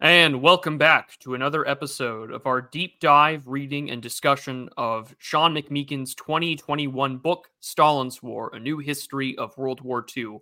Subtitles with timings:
[0.00, 5.54] And welcome back to another episode of our deep dive reading and discussion of Sean
[5.54, 10.40] McMeekin's 2021 book, Stalin's War A New History of World War II.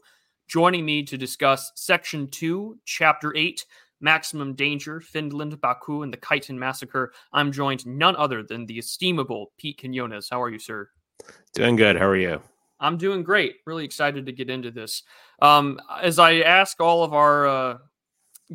[0.48, 3.64] Joining me to discuss Section 2, Chapter 8,
[4.00, 9.52] Maximum Danger, Finland, Baku, and the Katyn Massacre, I'm joined none other than the estimable
[9.56, 10.28] Pete Quinones.
[10.28, 10.88] How are you, sir?
[11.54, 11.96] Doing good.
[11.96, 12.42] How are you?
[12.80, 13.58] I'm doing great.
[13.66, 15.04] Really excited to get into this.
[15.40, 17.78] Um, as I ask all of our uh,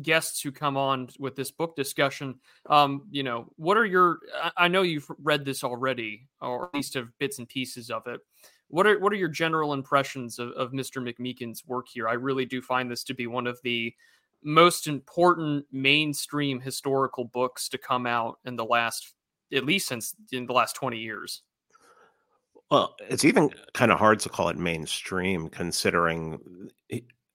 [0.02, 2.36] guests who come on with this book discussion,
[2.68, 4.18] um, you know, what are your?
[4.56, 8.20] I know you've read this already, or at least have bits and pieces of it.
[8.68, 11.02] What are what are your general impressions of, of Mr.
[11.02, 12.08] McMeekin's work here?
[12.08, 13.92] I really do find this to be one of the
[14.42, 19.14] most important mainstream historical books to come out in the last,
[19.52, 21.42] at least since in the last twenty years.
[22.70, 26.70] Well, it's even kind of hard to call it mainstream considering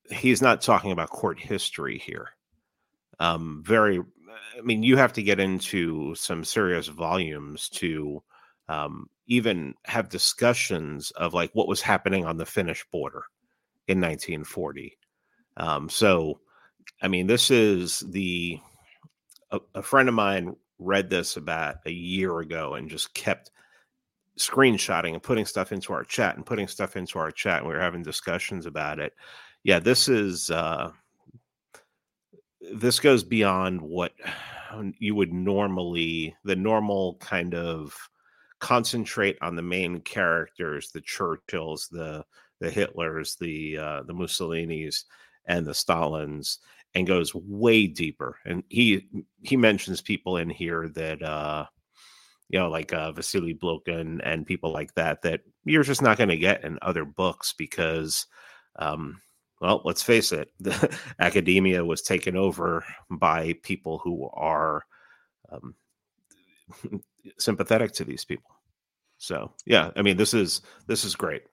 [0.09, 2.29] he's not talking about court history here
[3.19, 8.21] um, very i mean you have to get into some serious volumes to
[8.67, 13.23] um, even have discussions of like what was happening on the finnish border
[13.87, 14.97] in 1940
[15.57, 16.39] um, so
[17.01, 18.59] i mean this is the
[19.51, 23.51] a, a friend of mine read this about a year ago and just kept
[24.37, 27.73] screenshotting and putting stuff into our chat and putting stuff into our chat and we
[27.73, 29.13] were having discussions about it.
[29.63, 30.91] Yeah this is uh
[32.73, 34.13] this goes beyond what
[34.99, 37.95] you would normally the normal kind of
[38.59, 42.23] concentrate on the main characters the churchills the
[42.59, 45.03] the hitlers the uh the mussolinis
[45.45, 46.59] and the stalins
[46.95, 48.39] and goes way deeper.
[48.45, 49.05] And he
[49.43, 51.65] he mentions people in here that uh
[52.49, 56.29] you know like uh vasily blokhin and people like that that you're just not going
[56.29, 58.25] to get in other books because
[58.77, 59.21] um
[59.61, 64.83] well, let's face it, the academia was taken over by people who are
[65.51, 65.75] um,
[67.37, 68.51] sympathetic to these people.
[69.17, 71.43] So, yeah, I mean, this is this is great.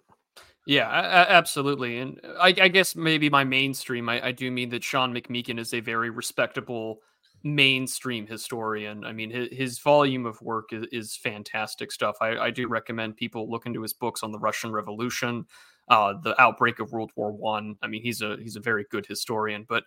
[0.67, 0.89] Yeah,
[1.29, 1.99] absolutely.
[1.99, 5.75] And I, I, guess maybe my mainstream, I, I, do mean that Sean McMeekin is
[5.75, 7.01] a very respectable
[7.43, 9.05] mainstream historian.
[9.05, 12.17] I mean, his, his volume of work is, is fantastic stuff.
[12.21, 15.47] I, I, do recommend people look into his books on the Russian Revolution,
[15.89, 17.77] uh, the outbreak of World War One.
[17.83, 17.87] I.
[17.87, 19.85] I mean, he's a he's a very good historian, but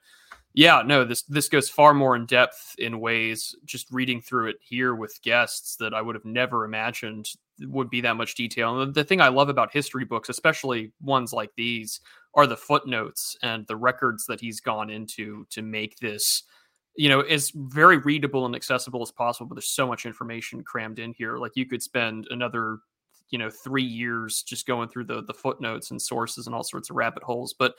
[0.53, 3.55] yeah, no, this this goes far more in depth in ways.
[3.65, 7.25] Just reading through it here with guests that I would have never imagined
[7.61, 8.81] would be that much detail.
[8.81, 11.99] And the thing I love about history books, especially ones like these,
[12.35, 16.43] are the footnotes and the records that he's gone into to make this
[16.97, 20.99] you know as very readable and accessible as possible but there's so much information crammed
[20.99, 22.79] in here like you could spend another
[23.29, 26.89] you know three years just going through the the footnotes and sources and all sorts
[26.89, 27.75] of rabbit holes but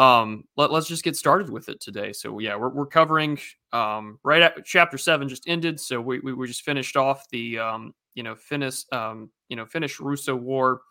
[0.00, 2.12] um let, us just get started with it today.
[2.12, 3.38] So yeah we're, we're covering
[3.72, 7.58] um right at chapter seven just ended so we, we, we just finished off the
[7.58, 10.82] um you know finnish um you know finnish russo war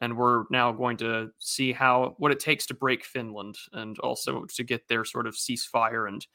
[0.00, 4.44] and we're now going to see how what it takes to break finland and also
[4.44, 6.26] to get their sort of ceasefire and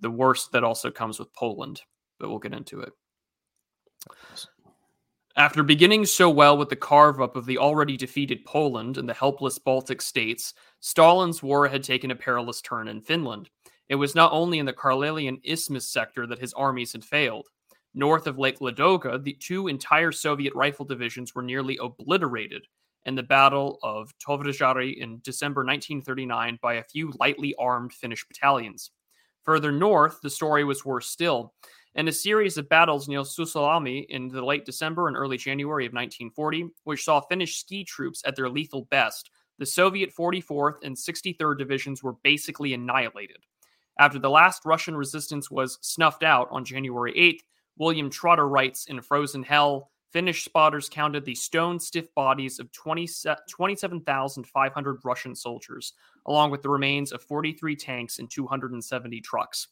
[0.00, 1.82] the worst that also comes with poland
[2.18, 2.92] but we'll get into it
[5.36, 9.14] after beginning so well with the carve up of the already defeated Poland and the
[9.14, 13.48] helpless Baltic states, Stalin's war had taken a perilous turn in Finland.
[13.88, 17.46] It was not only in the Karelian Isthmus sector that his armies had failed.
[17.94, 22.66] North of Lake Ladoga, the two entire Soviet rifle divisions were nearly obliterated
[23.04, 28.90] in the Battle of Tvorozdjari in December 1939 by a few lightly armed Finnish battalions.
[29.44, 31.54] Further north, the story was worse still
[31.94, 35.92] and a series of battles near Suomussalmi in the late December and early January of
[35.92, 39.30] 1940, which saw Finnish ski troops at their lethal best.
[39.58, 43.44] The Soviet 44th and 63rd divisions were basically annihilated.
[43.98, 47.42] After the last Russian resistance was snuffed out on January 8th,
[47.76, 53.08] William Trotter writes in Frozen Hell Finnish spotters counted the stone stiff bodies of 20,
[53.48, 55.92] 27,500 Russian soldiers,
[56.26, 59.68] along with the remains of 43 tanks and 270 trucks.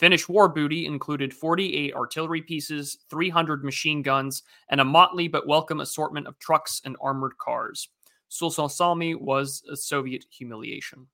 [0.00, 5.78] Finnish war booty included 48 artillery pieces, 300 machine guns, and a motley but welcome
[5.78, 7.90] assortment of trucks and armored cars.
[8.30, 11.06] Suomussalmi was a Soviet humiliation.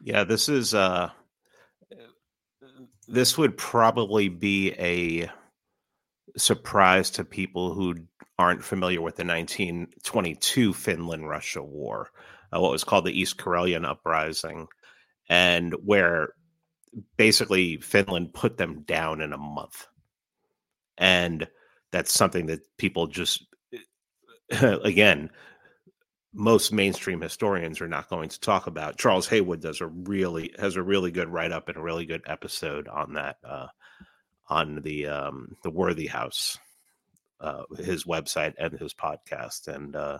[0.00, 1.10] Yeah, this is uh
[3.08, 5.28] this would probably be a
[6.36, 7.96] surprise to people who
[8.38, 12.10] aren't familiar with the 1922 Finland Russia War,
[12.54, 14.68] uh, what was called the East Karelian Uprising,
[15.28, 16.34] and where
[17.16, 19.86] basically Finland put them down in a month.
[20.98, 21.46] And
[21.92, 23.46] that's something that people just
[24.60, 25.30] again
[26.36, 28.98] most mainstream historians are not going to talk about.
[28.98, 32.22] Charles Haywood does a really has a really good write up and a really good
[32.26, 33.68] episode on that uh,
[34.48, 36.58] on the um, the Worthy House,
[37.40, 40.18] uh, his website and his podcast, and uh,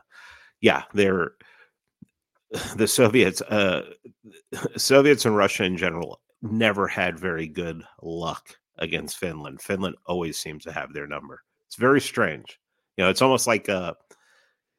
[0.62, 1.32] yeah, they're
[2.76, 3.82] the Soviets, uh,
[4.76, 6.20] Soviets and Russia in general
[6.52, 9.60] never had very good luck against Finland.
[9.60, 11.42] Finland always seems to have their number.
[11.66, 12.58] It's very strange.
[12.96, 13.96] You know, it's almost like a,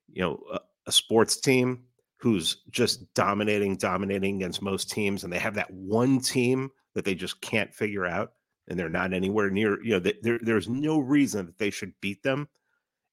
[0.08, 1.84] you know, a, a sports team
[2.18, 7.14] who's just dominating, dominating against most teams, and they have that one team that they
[7.14, 8.34] just can't figure out,
[8.68, 9.82] and they're not anywhere near.
[9.84, 12.48] You know, there, there's no reason that they should beat them,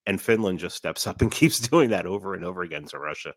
[0.07, 3.35] and Finland just steps up and keeps doing that over and over again to Russia.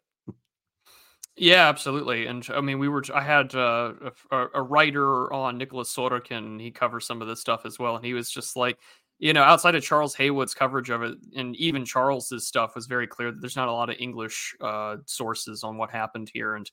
[1.37, 2.25] Yeah, absolutely.
[2.25, 3.93] And I mean, we were, I had uh,
[4.31, 6.59] a, a, writer on Nicholas Sorokin.
[6.59, 7.95] He covers some of this stuff as well.
[7.95, 8.79] And he was just like,
[9.19, 13.05] you know, outside of Charles Haywood's coverage of it, and even Charles's stuff was very
[13.05, 16.55] clear that there's not a lot of English uh, sources on what happened here.
[16.55, 16.69] And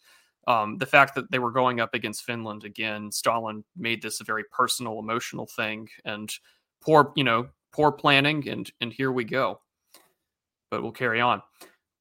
[0.46, 4.25] um, the fact that they were going up against Finland again, Stalin made this a
[4.25, 6.32] very personal, emotional thing, and
[6.82, 8.49] poor, you know, poor planning.
[8.49, 9.61] And and here we go.
[10.70, 11.43] But we'll carry on.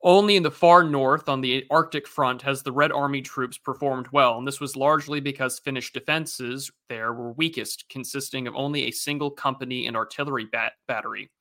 [0.06, 4.10] Only in the far north on the Arctic front has the Red Army troops performed
[4.12, 8.92] well, and this was largely because Finnish defenses there were weakest, consisting of only a
[8.92, 11.32] single company and artillery bat- battery.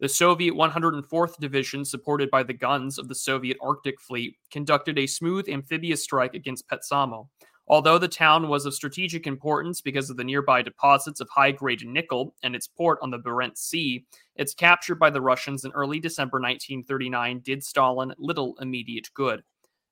[0.00, 5.06] The Soviet 104th Division, supported by the guns of the Soviet Arctic Fleet, conducted a
[5.06, 7.26] smooth amphibious strike against Petsamo.
[7.70, 11.86] Although the town was of strategic importance because of the nearby deposits of high grade
[11.86, 16.00] nickel and its port on the Barents Sea, its capture by the Russians in early
[16.00, 19.44] December 1939 did Stalin little immediate good.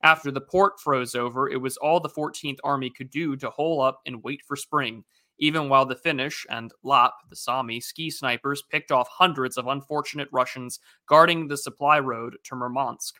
[0.02, 3.80] After the port froze over, it was all the 14th Army could do to hole
[3.80, 5.04] up and wait for spring,
[5.38, 10.28] even while the Finnish and Lapp, the Sami, ski snipers picked off hundreds of unfortunate
[10.32, 13.14] Russians guarding the supply road to Murmansk.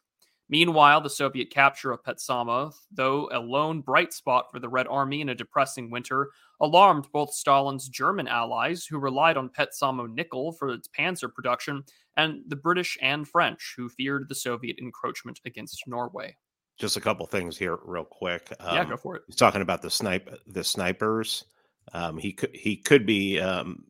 [0.50, 5.21] Meanwhile, the Soviet capture of Petsamo, though a lone bright spot for the Red Army
[5.21, 6.31] in a depressing winter,
[6.61, 11.85] alarmed both Stalin's German allies, who relied on Petsamo nickel for its panzer production,
[12.17, 16.35] and the British and French, who feared the Soviet encroachment against Norway.
[16.79, 18.51] Just a couple things here, real quick.
[18.61, 19.23] Um, yeah, go for it.
[19.27, 21.44] He's talking about the snipe, the snipers.
[21.93, 23.41] Um, he could he could be.
[23.41, 23.85] Um,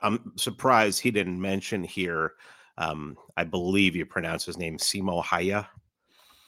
[0.00, 2.34] I'm surprised he didn't mention here
[2.78, 5.66] um, I believe you pronounce his name Simo Häyhä.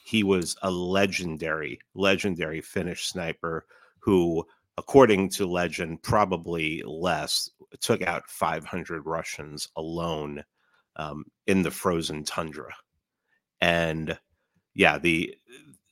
[0.05, 3.65] He was a legendary, legendary Finnish sniper
[3.99, 4.45] who,
[4.77, 7.49] according to legend, probably less,
[7.81, 10.43] took out 500 Russians alone
[10.95, 12.73] um, in the frozen tundra.
[13.59, 14.17] And
[14.73, 15.35] yeah, the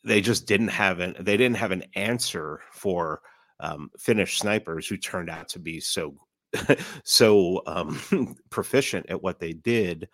[0.05, 3.21] they just didn't have an they didn't have an answer for
[3.59, 6.15] um, Finnish snipers who turned out to be so
[7.03, 7.99] so um,
[8.49, 10.07] proficient at what they did.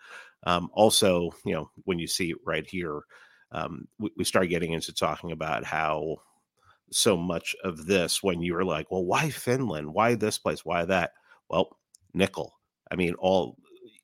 [0.44, 3.00] Um, also, you know, when you see it right here,
[3.52, 6.16] um, we, we start getting into talking about how
[6.92, 9.92] so much of this, when you were like, well, why Finland?
[9.92, 10.64] Why this place?
[10.64, 11.12] Why that?
[11.48, 11.76] Well,
[12.14, 12.54] nickel.
[12.90, 13.56] I mean, all,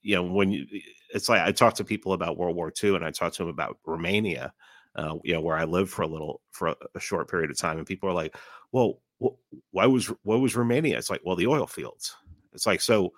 [0.02, 0.67] you know, when you,
[1.14, 3.49] it's like I talk to people about World War II and I talk to them
[3.49, 4.52] about Romania,
[4.96, 7.78] uh, you know, where I lived for a little, for a, short period of time.
[7.78, 8.37] And people are like,
[8.73, 9.00] well,
[9.70, 10.99] why was what was Romania?
[10.99, 12.17] It's like, well, the oil fields.
[12.52, 13.12] It's like so.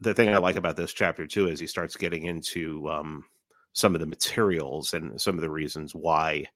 [0.00, 3.24] The thing I like about this chapter too is he starts getting into um,
[3.72, 6.46] some of the materials and some of the reasons why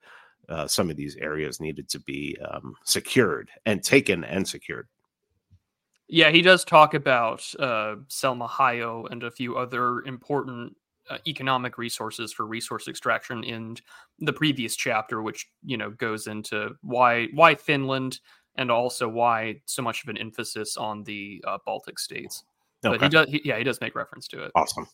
[0.48, 4.86] uh, some of these areas needed to be um, secured and taken and secured.
[6.08, 10.76] Yeah, he does talk about uh, Selma Hayo and a few other important
[11.10, 13.76] uh, economic resources for resource extraction in
[14.20, 18.20] the previous chapter, which you know goes into why why Finland
[18.56, 22.44] and also why so much of an emphasis on the uh, Baltic states.
[22.84, 22.96] Okay.
[22.96, 24.52] But he does, he, yeah, he does make reference to it.
[24.54, 24.86] Awesome.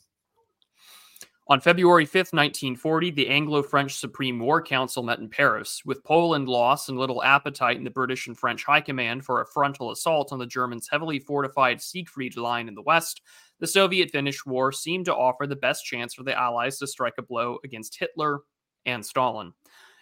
[1.48, 5.82] On February 5th, 1940, the Anglo French Supreme War Council met in Paris.
[5.84, 9.46] With Poland lost and little appetite in the British and French High Command for a
[9.46, 13.22] frontal assault on the Germans' heavily fortified Siegfried Line in the west,
[13.58, 17.14] the Soviet Finnish War seemed to offer the best chance for the Allies to strike
[17.18, 18.40] a blow against Hitler
[18.86, 19.52] and Stalin.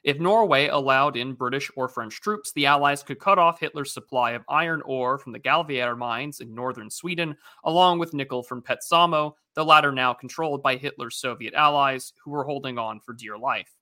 [0.02, 4.30] If Norway allowed in British or French troops, the Allies could cut off Hitler's supply
[4.30, 9.34] of iron ore from the Gällivare mines in northern Sweden, along with nickel from Petsamo,
[9.54, 13.76] the latter now controlled by Hitler's Soviet allies, who were holding on for dear life.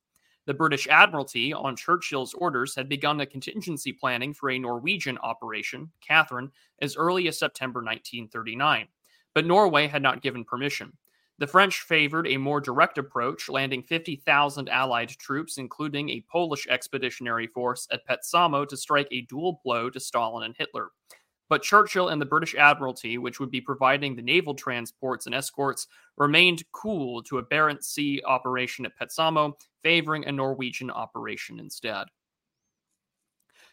[0.47, 5.93] The British Admiralty, on Churchill's orders, had begun a contingency planning for a Norwegian operation,
[6.01, 8.89] Catherine, as early as September 1939.
[9.35, 10.97] But Norway had not given permission.
[11.41, 17.47] The French favored a more direct approach, landing 50,000 Allied troops, including a Polish expeditionary
[17.47, 20.91] force at Petsamo, to strike a dual blow to Stalin and Hitler.
[21.49, 25.87] but Churchill and the British Admiralty, which would be providing the naval transports and escorts,
[26.17, 32.07] remained cool to a Barents Sea operation at Petsamo, favoring a Norwegian operation instead.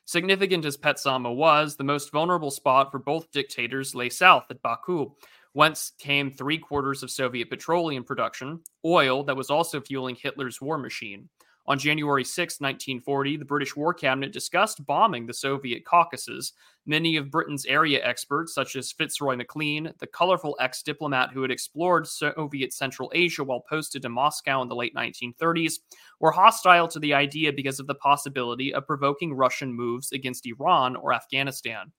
[0.05, 5.11] Significant as Petsamo was, the most vulnerable spot for both dictators lay south at Baku,
[5.55, 10.77] whence came three quarters of Soviet petroleum production, oil that was also fueling Hitler's war
[10.77, 11.29] machine.
[11.65, 16.51] On January 6, 1940, the British War Cabinet discussed bombing the Soviet Caucasus.
[16.85, 21.51] Many of Britain's area experts, such as Fitzroy Maclean, the colorful ex diplomat who had
[21.51, 25.75] explored Soviet Central Asia while posted in Moscow in the late 1930s,
[26.19, 30.97] were hostile to the idea because of the possibility of provoking Russian moves against Iran
[30.97, 31.93] or Afghanistan.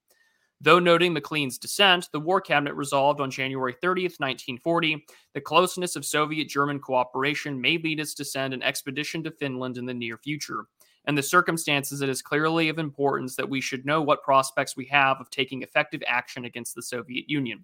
[0.59, 6.03] Though noting Maclean's dissent, the War Cabinet resolved on January 30th, 1940, the closeness of
[6.03, 10.17] Soviet German cooperation may lead us to send an expedition to Finland in the near
[10.17, 10.65] future.
[11.05, 14.85] And the circumstances, it is clearly of importance that we should know what prospects we
[14.85, 17.63] have of taking effective action against the Soviet Union.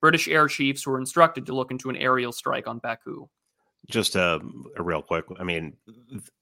[0.00, 3.26] British air chiefs were instructed to look into an aerial strike on Baku.
[3.88, 4.40] Just a,
[4.76, 5.76] a real quick, I mean,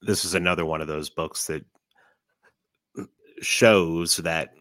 [0.03, 1.65] this is another one of those books that
[3.41, 4.55] shows that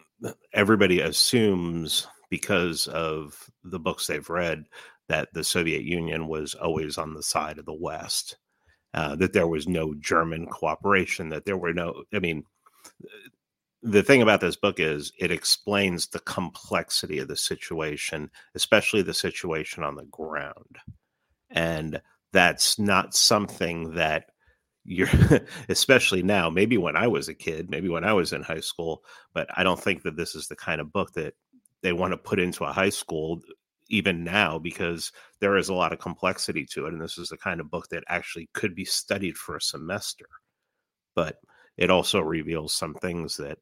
[0.52, 4.64] everybody assumes because of the books they've read
[5.08, 8.36] that the Soviet Union was always on the side of the West,
[8.94, 12.44] uh, that there was no German cooperation, that there were no, I mean,
[13.82, 19.12] the thing about this book is it explains the complexity of the situation, especially the
[19.12, 20.78] situation on the ground.
[21.50, 22.00] And
[22.32, 24.30] that's not something that
[24.84, 25.08] you're
[25.68, 29.02] especially now maybe when i was a kid maybe when i was in high school
[29.32, 31.34] but i don't think that this is the kind of book that
[31.82, 33.40] they want to put into a high school
[33.90, 37.36] even now because there is a lot of complexity to it and this is the
[37.36, 40.26] kind of book that actually could be studied for a semester
[41.14, 41.38] but
[41.76, 43.58] it also reveals some things that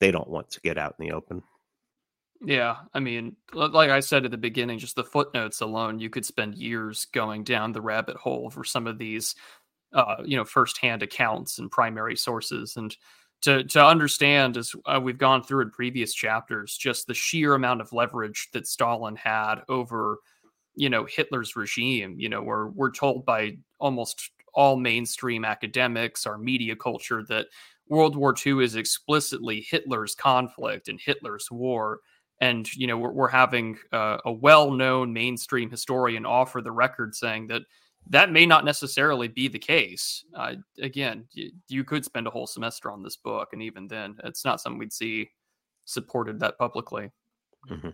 [0.00, 1.42] they don't want to get out in the open.
[2.44, 6.26] Yeah, I mean, like I said at the beginning, just the footnotes alone, you could
[6.26, 9.34] spend years going down the rabbit hole for some of these
[9.94, 12.76] uh, you know firsthand accounts and primary sources.
[12.76, 12.94] And
[13.42, 17.80] to to understand as uh, we've gone through in previous chapters just the sheer amount
[17.80, 20.18] of leverage that Stalin had over
[20.74, 26.38] you know Hitler's regime you know we're we're told by almost all mainstream academics our
[26.38, 27.46] media culture that
[27.88, 32.00] World War II is explicitly Hitler's conflict and Hitler's war.
[32.40, 37.46] And you know we're, we're having uh, a well-known mainstream historian offer the record saying
[37.48, 37.62] that
[38.10, 40.24] that may not necessarily be the case.
[40.34, 44.16] Uh, again, you, you, could spend a whole semester on this book, and even then,
[44.24, 45.30] it's not something we'd see
[45.84, 47.10] supported that publicly.
[47.70, 47.90] Mm-hmm.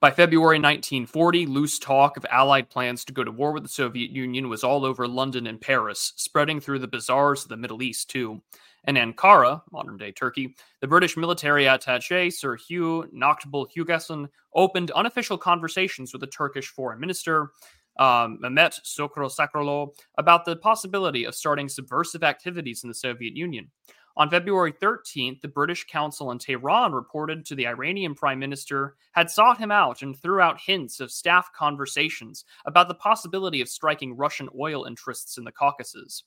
[0.00, 4.10] By February 1940, loose talk of Allied plans to go to war with the Soviet
[4.10, 8.08] Union was all over London and Paris, spreading through the bazaars of the Middle East,
[8.08, 8.40] too.
[8.84, 15.36] In Ankara, modern day Turkey, the British military attache, Sir Hugh Nochtbul Hugesson, opened unofficial
[15.36, 17.50] conversations with the Turkish foreign minister,
[17.98, 23.70] um, Mehmet Sokollu about the possibility of starting subversive activities in the Soviet Union.
[24.16, 29.30] On February 13th, the British Council in Tehran reported to the Iranian prime minister had
[29.30, 34.16] sought him out and threw out hints of staff conversations about the possibility of striking
[34.16, 36.24] Russian oil interests in the Caucasus.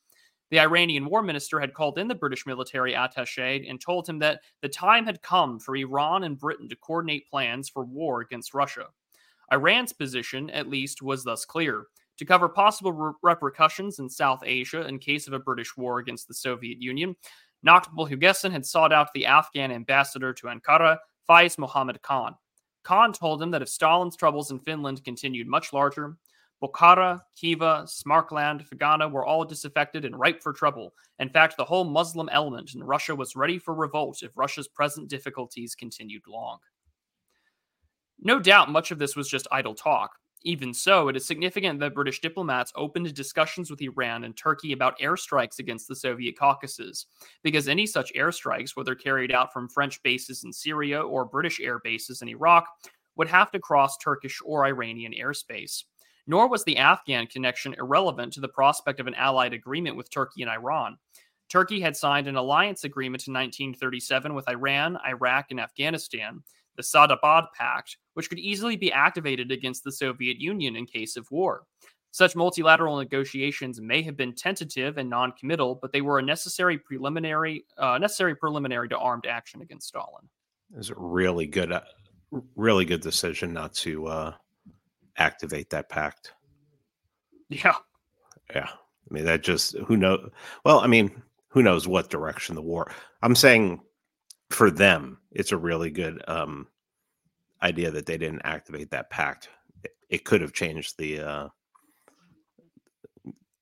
[0.49, 4.41] The Iranian war minister had called in the British military attaché and told him that
[4.61, 8.87] the time had come for Iran and Britain to coordinate plans for war against Russia.
[9.53, 11.85] Iran's position, at least, was thus clear
[12.17, 16.27] to cover possible re- repercussions in South Asia in case of a British war against
[16.27, 17.15] the Soviet Union.
[17.65, 20.97] Knatchbull-Hugessen had sought out the Afghan ambassador to Ankara,
[21.29, 22.35] Faiz Mohammad Khan.
[22.83, 26.17] Khan told him that if Stalin's troubles in Finland continued much larger,
[26.61, 30.93] Bukhara, Khiva, Samarkand, Fergana were all disaffected and ripe for trouble.
[31.19, 35.09] In fact, the whole Muslim element in Russia was ready for revolt if Russia's present
[35.09, 36.59] difficulties continued long.
[38.25, 40.11] No doubt much of this was just idle talk.
[40.45, 44.97] Even so, it is significant that British diplomats opened discussions with Iran and Turkey about
[44.99, 47.05] airstrikes against the Soviet Caucasus,
[47.43, 51.79] because any such airstrikes, whether carried out from French bases in Syria or British air
[51.79, 52.65] bases in Iraq,
[53.17, 55.83] would have to cross Turkish or Iranian airspace.
[56.25, 60.41] Nor was the Afghan connection irrelevant to the prospect of an allied agreement with Turkey
[60.41, 60.97] and Iran.
[61.49, 66.41] Turkey had signed an alliance agreement in 1937 with Iran, Iraq, and Afghanistan,
[66.75, 71.29] the Sadabad Pact, which could easily be activated against the Soviet Union in case of
[71.31, 71.63] war.
[72.11, 77.65] Such multilateral negotiations may have been tentative and non-committal, but they were a necessary preliminary,
[77.77, 80.29] uh, necessary preliminary to armed action against Stalin.
[80.73, 81.81] It was a really good, uh,
[82.55, 84.33] really good decision not to uh,
[85.17, 86.33] activate that pact.
[87.49, 87.75] Yeah,
[88.53, 88.69] yeah.
[88.69, 90.29] I mean, that just who knows?
[90.63, 92.91] Well, I mean, who knows what direction the war?
[93.21, 93.81] I'm saying
[94.53, 96.67] for them, it's a really good um,
[97.61, 99.49] idea that they didn't activate that pact.
[100.09, 101.47] It, could have changed the uh,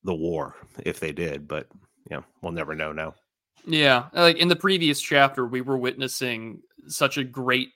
[0.04, 1.68] the war if they did, but
[2.10, 3.16] you know, we'll never know now.
[3.66, 7.70] Yeah, like in the previous chapter, we were witnessing such a great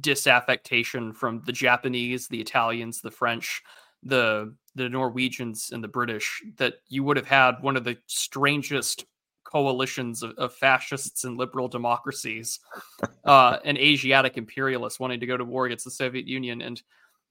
[0.00, 3.62] disaffectation from the Japanese, the Italians, the French,
[4.02, 9.04] the the Norwegians, and the British that you would have had one of the strangest
[9.56, 12.60] coalitions of, of fascists and liberal democracies
[13.24, 16.60] uh, and Asiatic imperialists wanting to go to war against the Soviet Union.
[16.60, 16.82] And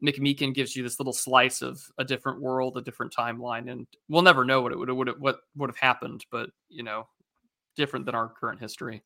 [0.03, 4.24] McMeekin gives you this little slice of a different world, a different timeline, and we'll
[4.24, 7.08] never know what it would would what would have happened, but you know,
[7.75, 9.03] different than our current history.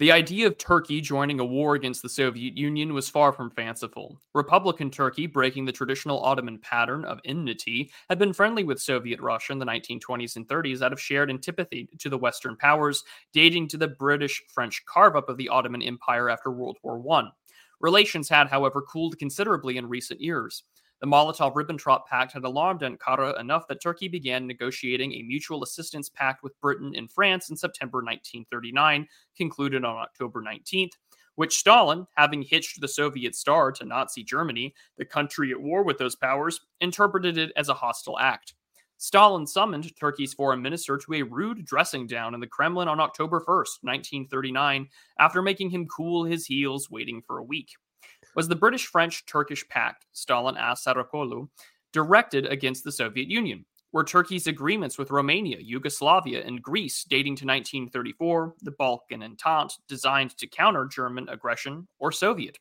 [0.00, 4.20] The idea of Turkey joining a war against the Soviet Union was far from fanciful.
[4.34, 9.52] Republican Turkey, breaking the traditional Ottoman pattern of enmity, had been friendly with Soviet Russia
[9.52, 13.76] in the 1920s and 30s out of shared antipathy to the Western powers, dating to
[13.76, 17.28] the British French carve up of the Ottoman Empire after World War I.
[17.78, 20.64] Relations had, however, cooled considerably in recent years.
[21.04, 26.08] The Molotov Ribbentrop Pact had alarmed Ankara enough that Turkey began negotiating a mutual assistance
[26.08, 29.06] pact with Britain and France in September 1939,
[29.36, 30.92] concluded on October 19th,
[31.34, 35.98] which Stalin, having hitched the Soviet star to Nazi Germany, the country at war with
[35.98, 38.54] those powers, interpreted it as a hostile act.
[38.96, 43.40] Stalin summoned Turkey's foreign minister to a rude dressing down in the Kremlin on October
[43.40, 47.72] 1st, 1939, after making him cool his heels waiting for a week
[48.34, 51.48] was the British French Turkish Pact, Stalin asked Saracoğlu,
[51.92, 53.64] directed against the Soviet Union?
[53.92, 60.36] Were Turkey's agreements with Romania, Yugoslavia, and Greece dating to 1934, the Balkan Entente, designed
[60.38, 62.58] to counter German aggression, or Soviet?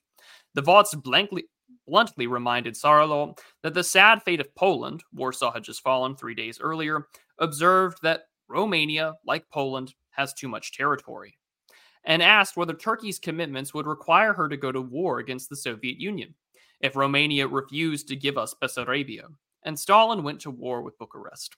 [0.53, 1.46] The Vozhd blankly,
[1.88, 6.60] bluntly reminded Sarlo that the sad fate of Poland, Warsaw had just fallen three days
[6.62, 7.08] earlier,
[7.39, 11.36] observed that Romania, like Poland, has too much territory
[12.06, 16.00] and asked whether Turkey's commitments would require her to go to war against the Soviet
[16.00, 16.34] Union
[16.82, 19.28] if Romania refused to give us Bessarabia,
[19.64, 21.56] and Stalin went to war with Bucharest.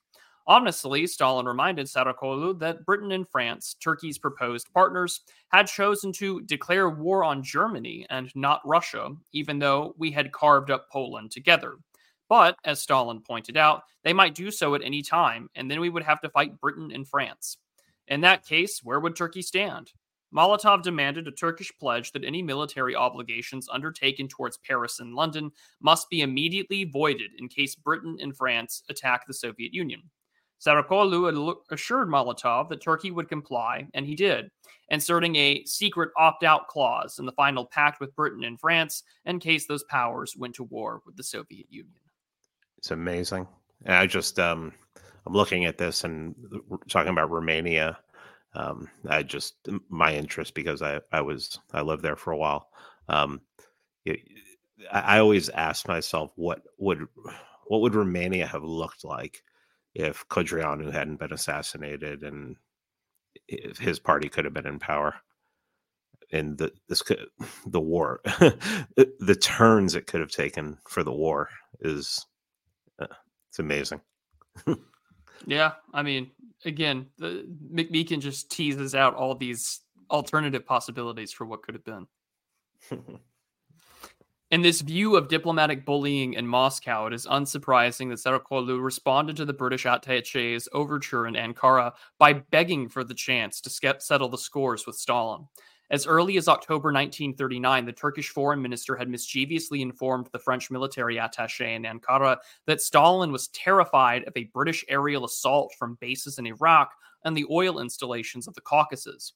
[0.48, 6.88] Ominously, Stalin reminded Saracoğlu that Britain and France, Turkey's proposed partners, had chosen to declare
[6.88, 11.78] war on Germany and not Russia, even though we had carved up Poland together.
[12.30, 15.90] But, as Stalin pointed out, they might do so at any time, and then we
[15.90, 17.58] would have to fight Britain and France.
[18.08, 19.92] In that case, where would Turkey stand?
[20.36, 25.50] Molotov demanded a Turkish pledge that any military obligations undertaken towards Paris and London
[25.82, 30.02] must be immediately voided in case Britain and France attack the Soviet Union.
[30.60, 34.50] Saracoğlu assured Molotov that Turkey would comply, and he did,
[34.90, 39.40] inserting a secret opt out clause in the final pact with Britain and France in
[39.40, 42.00] case those powers went to war with the Soviet Union.
[42.78, 43.48] It's amazing.
[43.86, 44.74] I just, um,
[45.26, 46.36] I'm looking at this and
[46.90, 47.98] talking about Romania
[48.56, 49.56] um, I just
[49.90, 52.70] my interest because I I was I lived there for a while.
[53.10, 53.42] Um,
[54.06, 54.20] it,
[54.92, 57.08] I, always ask myself what would
[57.68, 59.44] what would Romania have looked like
[59.94, 62.56] if Codreanu hadn't been assassinated and
[63.48, 65.16] if his party could have been in power
[66.32, 67.26] and the this could,
[67.68, 71.50] the war the turns it could have taken for the war
[71.82, 72.26] is
[73.00, 73.08] uh,
[73.50, 74.02] it's amazing
[75.46, 76.32] yeah i mean
[76.66, 82.08] again, the, McMeekin just teases out all these alternative possibilities for what could have been.
[84.52, 89.46] In this view of diplomatic bullying in Moscow, it is unsurprising that Saracoğlu responded to
[89.46, 94.86] the British attache's overture in Ankara by begging for the chance to settle the scores
[94.86, 95.48] with Stalin.
[95.92, 101.18] As early as October 1939, the Turkish foreign minister had mischievously informed the French military
[101.18, 106.48] attaché in Ankara that Stalin was terrified of a British aerial assault from bases in
[106.48, 106.92] Iraq
[107.24, 109.34] and the oil installations of the Caucasus.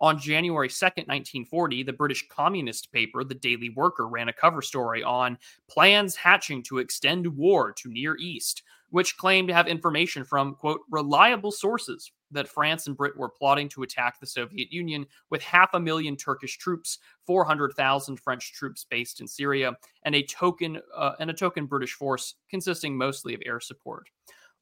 [0.00, 5.02] On January 2, 1940, the British communist paper, The Daily Worker, ran a cover story
[5.02, 5.36] on
[5.68, 10.80] plans hatching to extend war to Near East, which claimed to have information from, quote,
[10.90, 15.74] reliable sources that France and Britain were plotting to attack the Soviet Union with half
[15.74, 21.30] a million Turkish troops, 400,000 French troops based in Syria, and a token uh, and
[21.30, 24.08] a token British force consisting mostly of air support.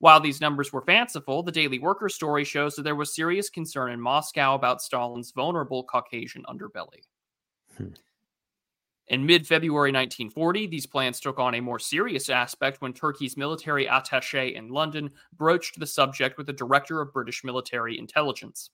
[0.00, 3.90] While these numbers were fanciful, the Daily Worker story shows that there was serious concern
[3.90, 7.02] in Moscow about Stalin's vulnerable Caucasian underbelly.
[7.76, 7.88] Hmm.
[9.08, 13.88] In mid February 1940, these plans took on a more serious aspect when Turkey's military
[13.88, 18.70] attache in London broached the subject with the director of British military intelligence.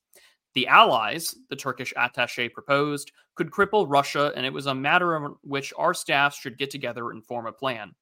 [0.53, 5.35] The allies, the Turkish attache proposed, could cripple Russia, and it was a matter on
[5.41, 7.93] which our staffs should get together and form a plan.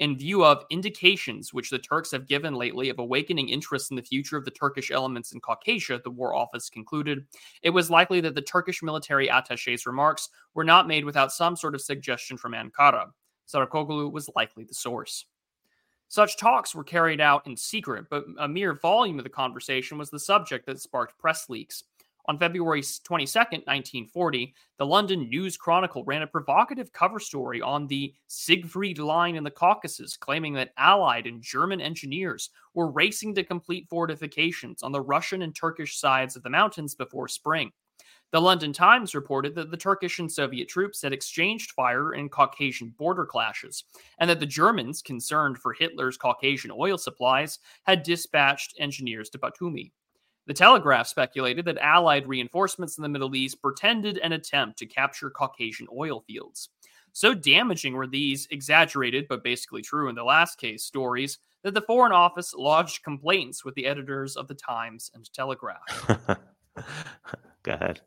[0.00, 4.02] In view of indications which the Turks have given lately of awakening interest in the
[4.02, 7.26] future of the Turkish elements in Caucasia, the War Office concluded,
[7.62, 11.74] it was likely that the Turkish military attache's remarks were not made without some sort
[11.74, 13.10] of suggestion from Ankara.
[13.46, 15.26] Saracoglu was likely the source.
[16.08, 20.08] Such talks were carried out in secret, but a mere volume of the conversation was
[20.08, 21.84] the subject that sparked press leaks.
[22.30, 28.14] On February 22, 1940, the London News Chronicle ran a provocative cover story on the
[28.28, 33.88] Siegfried Line in the Caucasus, claiming that Allied and German engineers were racing to complete
[33.90, 37.72] fortifications on the Russian and Turkish sides of the mountains before spring.
[38.30, 42.94] The London Times reported that the Turkish and Soviet troops had exchanged fire in Caucasian
[42.96, 43.82] border clashes,
[44.20, 49.90] and that the Germans, concerned for Hitler's Caucasian oil supplies, had dispatched engineers to Batumi.
[50.46, 55.30] The Telegraph speculated that Allied reinforcements in the Middle East pretended an attempt to capture
[55.30, 56.70] Caucasian oil fields.
[57.12, 61.82] So damaging were these exaggerated, but basically true in the last case, stories that the
[61.82, 65.78] Foreign Office lodged complaints with the editors of the Times and Telegraph.
[67.62, 68.00] Go ahead.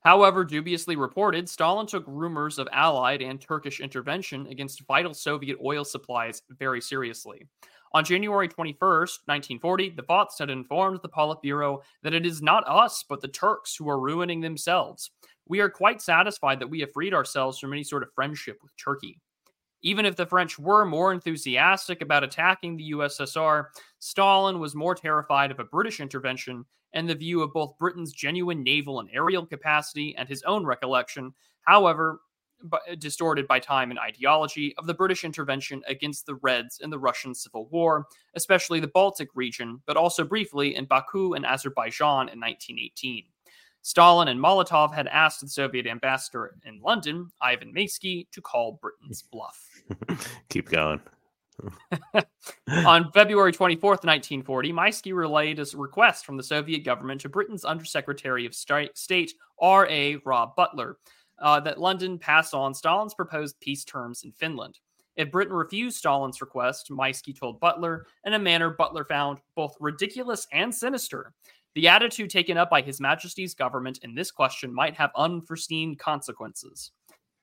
[0.00, 5.82] However, dubiously reported, Stalin took rumors of Allied and Turkish intervention against vital Soviet oil
[5.82, 7.46] supplies very seriously.
[7.94, 13.04] On January 21st, 1940, the Vozhd had informed the Politburo that it is not us,
[13.08, 15.12] but the Turks who are ruining themselves.
[15.46, 18.72] We are quite satisfied that we have freed ourselves from any sort of friendship with
[18.76, 19.20] Turkey.
[19.82, 23.66] Even if the French were more enthusiastic about attacking the USSR,
[24.00, 28.64] Stalin was more terrified of a British intervention and the view of both Britain's genuine
[28.64, 31.32] naval and aerial capacity and his own recollection.
[31.62, 32.22] However,
[32.72, 36.98] Uh, distorted by time and ideology of the British intervention against the Reds in the
[36.98, 42.40] Russian Civil War, especially the Baltic region, but also briefly in Baku and Azerbaijan in
[42.40, 43.24] 1918.
[43.82, 49.20] Stalin and Molotov had asked the Soviet ambassador in London, Ivan Maisky, to call Britain's
[49.20, 49.68] bluff.
[50.48, 51.00] Keep going.
[52.86, 58.46] On February 24th, 1940, Maysky relayed a request from the Soviet government to Britain's Undersecretary
[58.46, 60.16] of State, R.A.
[60.24, 60.96] Rab Butler,
[61.44, 64.80] uh, that London pass on Stalin's proposed peace terms in Finland.
[65.14, 70.46] If Britain refused Stalin's request, Maisky told Butler, in a manner Butler found both ridiculous
[70.52, 71.34] and sinister,
[71.74, 76.92] the attitude taken up by His Majesty's government in this question might have unforeseen consequences.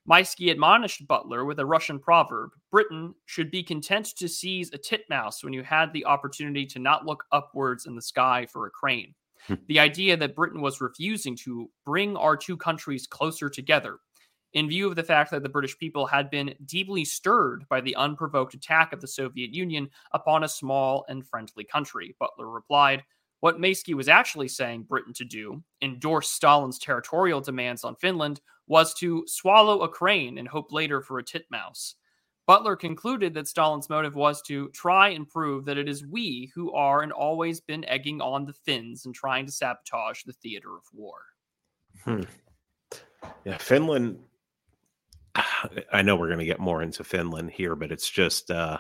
[0.09, 5.43] Maisky admonished Butler with a Russian proverb Britain should be content to seize a titmouse
[5.43, 9.13] when you had the opportunity to not look upwards in the sky for a crane.
[9.47, 9.55] Hmm.
[9.67, 13.97] the idea that Britain was refusing to bring our two countries closer together,
[14.53, 17.95] in view of the fact that the British people had been deeply stirred by the
[17.95, 22.15] unprovoked attack of the Soviet Union upon a small and friendly country.
[22.19, 23.03] Butler replied,
[23.39, 28.93] What Maisky was actually saying Britain to do, endorse Stalin's territorial demands on Finland, was
[28.95, 31.95] to swallow a crane and hope later for a titmouse.
[32.51, 36.73] Butler concluded that Stalin's motive was to try and prove that it is we who
[36.73, 40.83] are and always been egging on the Finns and trying to sabotage the theater of
[40.91, 41.15] war.
[42.03, 42.23] Hmm.
[43.45, 44.19] Yeah, Finland.
[45.93, 48.79] I know we're going to get more into Finland here, but it's just uh,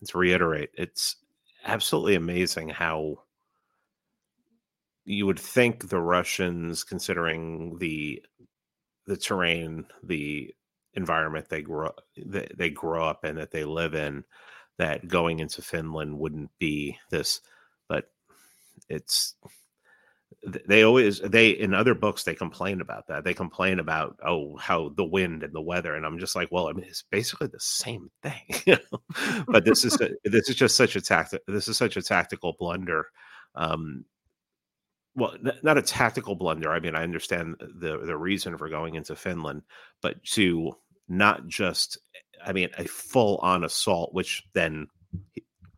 [0.00, 0.70] let's reiterate.
[0.74, 1.16] It's
[1.64, 3.24] absolutely amazing how
[5.04, 8.22] you would think the Russians, considering the
[9.08, 10.54] the terrain, the
[10.94, 14.24] environment they grow they, they grow up in that they live in
[14.78, 17.40] that going into Finland wouldn't be this
[17.88, 18.10] but
[18.88, 19.36] it's
[20.66, 23.22] they always they in other books they complain about that.
[23.22, 26.68] They complain about oh how the wind and the weather and i'm just like well
[26.68, 28.42] i mean it's basically the same thing
[29.46, 32.56] but this is a, this is just such a tactic this is such a tactical
[32.58, 33.06] blunder
[33.54, 34.04] um
[35.14, 39.14] well not a tactical blunder i mean i understand the the reason for going into
[39.14, 39.62] finland
[40.00, 40.72] but to
[41.08, 41.98] not just
[42.44, 44.86] i mean a full on assault which then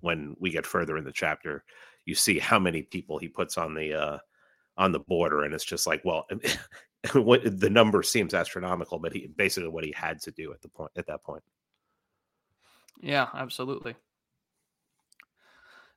[0.01, 1.65] when we get further in the chapter
[2.05, 4.19] you see how many people he puts on the uh
[4.77, 6.27] on the border and it's just like well
[7.15, 10.69] what the number seems astronomical but he basically what he had to do at the
[10.69, 11.43] point at that point.
[13.01, 13.95] Yeah absolutely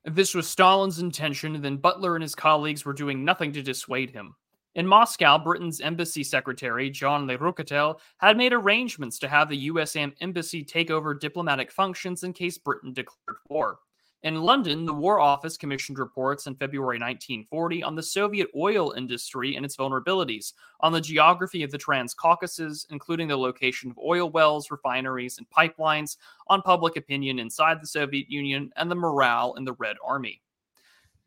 [0.07, 4.09] if this was Stalin's intention, then Butler and his colleagues were doing nothing to dissuade
[4.09, 4.33] him.
[4.75, 10.13] In Moscow, Britain's embassy secretary, John Le Rougetel, had made arrangements to have the USM
[10.21, 13.79] embassy take over diplomatic functions in case Britain declared war.
[14.23, 19.55] In London, the War Office commissioned reports in February 1940 on the Soviet oil industry
[19.55, 24.71] and its vulnerabilities, on the geography of the Transcaucasus, including the location of oil wells,
[24.71, 29.73] refineries, and pipelines, on public opinion inside the Soviet Union, and the morale in the
[29.73, 30.41] Red Army.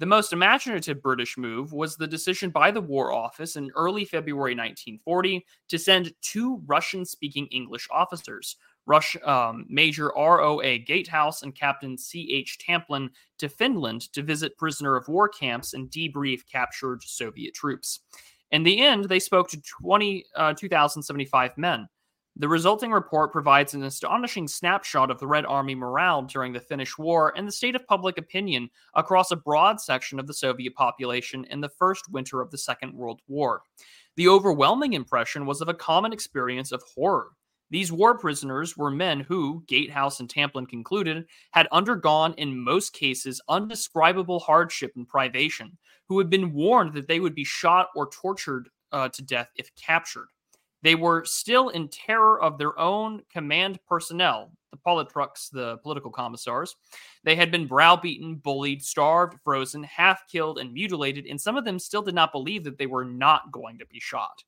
[0.00, 4.55] The most imaginative British move was the decision by the War Office in early February
[4.55, 10.79] 1940 to send two Russian speaking English officers, Rush um, Major R.O.A.
[10.81, 12.59] Gatehouse and Captain C.H.
[12.59, 18.01] Tamplin to Finland to visit prisoner of war camps and debrief captured Soviet troops.
[18.51, 21.88] In the end, they spoke to 20, uh, 2,075 men.
[22.37, 26.97] The resulting report provides an astonishing snapshot of the Red Army morale during the Finnish
[26.97, 31.45] War and the state of public opinion across a broad section of the Soviet population
[31.51, 33.62] in the first winter of the Second World War.
[34.16, 37.31] The overwhelming impression was of a common experience of horror.
[37.70, 43.40] These war prisoners were men who, Gatehouse and Tamplin concluded, had undergone, in most cases,
[43.48, 45.78] undescribable hardship and privation,
[46.09, 49.74] who had been warned that they would be shot or tortured uh, to death if
[49.76, 50.26] captured.
[50.83, 56.74] They were still in terror of their own command personnel, the politruks, the political commissars.
[57.22, 61.78] They had been browbeaten, bullied, starved, frozen, half killed, and mutilated, and some of them
[61.78, 64.42] still did not believe that they were not going to be shot.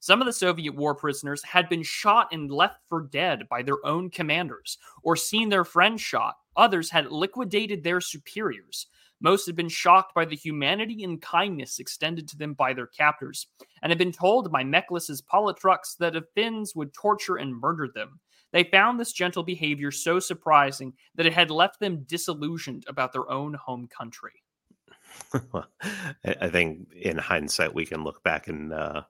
[0.00, 3.84] Some of the Soviet war prisoners had been shot and left for dead by their
[3.84, 6.36] own commanders, or seen their friends shot.
[6.56, 8.86] Others had liquidated their superiors.
[9.20, 13.48] Most had been shocked by the humanity and kindness extended to them by their captors,
[13.82, 18.20] and had been told by Mekhlis's politruks that the Finns would torture and murder them.
[18.52, 23.28] They found this gentle behavior so surprising that it had left them disillusioned about their
[23.30, 24.42] own home country.
[26.24, 29.02] I think in hindsight, we can look back and uh,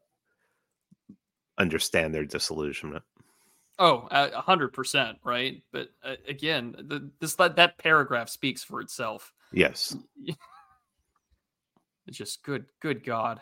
[1.58, 3.04] understand their disillusionment.
[3.78, 5.62] Oh, a hundred percent, right?
[5.72, 9.32] But uh, again, the, this that, that paragraph speaks for itself.
[9.52, 9.96] Yes.
[12.08, 13.40] It's just good, good God.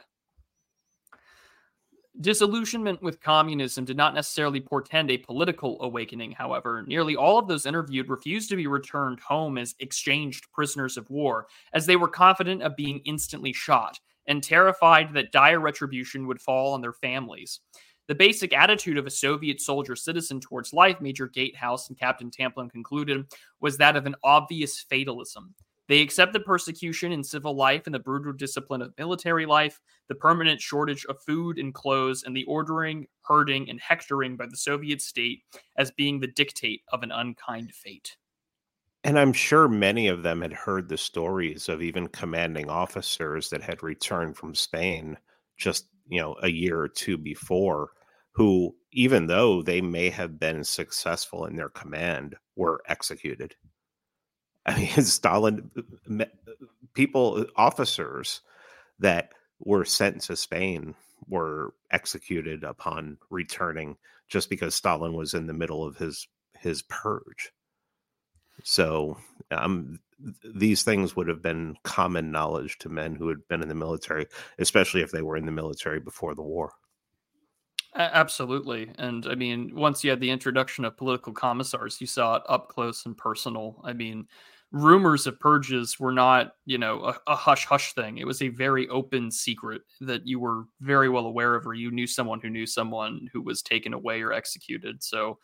[2.21, 6.83] Disillusionment with communism did not necessarily portend a political awakening, however.
[6.87, 11.47] Nearly all of those interviewed refused to be returned home as exchanged prisoners of war,
[11.75, 16.73] as they were confident of being instantly shot and terrified that dire retribution would fall
[16.73, 17.61] on their families.
[18.09, 22.71] The basic attitude of a Soviet soldier citizen towards life, Major Gatehouse and Captain Tamplin
[22.71, 23.27] concluded,
[23.61, 25.55] was that of an obvious fatalism.
[25.89, 30.15] They accept the persecution in civil life and the brutal discipline of military life, the
[30.15, 35.01] permanent shortage of food and clothes, and the ordering, herding, and hectoring by the Soviet
[35.01, 35.43] state
[35.77, 38.17] as being the dictate of an unkind fate.
[39.05, 43.63] And I'm sure many of them had heard the stories of even commanding officers that
[43.63, 45.17] had returned from Spain
[45.57, 47.91] just, you know, a year or two before
[48.37, 53.55] who, even though they may have been successful in their command, were executed.
[54.67, 55.71] I mean, Stalin,
[56.93, 58.43] people, officers
[58.99, 60.95] that were sent to Spain
[61.29, 63.97] were executed upon returning
[64.29, 66.29] just because Stalin was in the middle of his
[66.61, 67.53] his purge.
[68.65, 69.17] So
[69.51, 69.99] um,
[70.55, 74.27] these things would have been common knowledge to men who had been in the military,
[74.59, 76.73] especially if they were in the military before the war.
[77.99, 78.91] Absolutely.
[78.99, 82.69] And I mean, once you had the introduction of political commissars, you saw it up
[82.69, 83.81] close and personal.
[83.85, 84.27] I mean,
[84.71, 88.19] rumors of purges were not, you know, a, a hush hush thing.
[88.19, 91.91] It was a very open secret that you were very well aware of, or you
[91.91, 95.03] knew someone who knew someone who was taken away or executed.
[95.03, 95.39] So,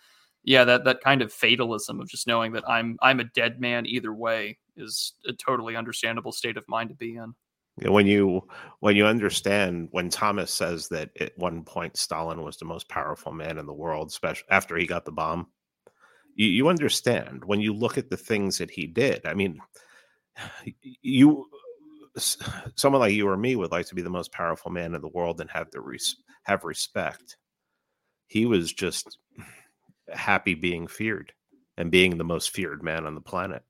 [0.45, 3.87] yeah, that that kind of fatalism of just knowing that I'm I'm a dead man
[3.87, 7.33] either way is a totally understandable state of mind to be in
[7.77, 8.47] when you
[8.81, 13.33] when you understand when Thomas says that at one point Stalin was the most powerful
[13.33, 15.47] man in the world, especially after he got the bomb,
[16.35, 19.25] you, you understand when you look at the things that he did.
[19.27, 19.59] I mean,
[20.83, 21.47] you
[22.77, 25.09] someone like you or me would like to be the most powerful man in the
[25.09, 27.39] world and have the res- have respect.
[28.27, 29.19] He was just
[30.13, 31.33] happy being feared
[31.79, 33.63] and being the most feared man on the planet.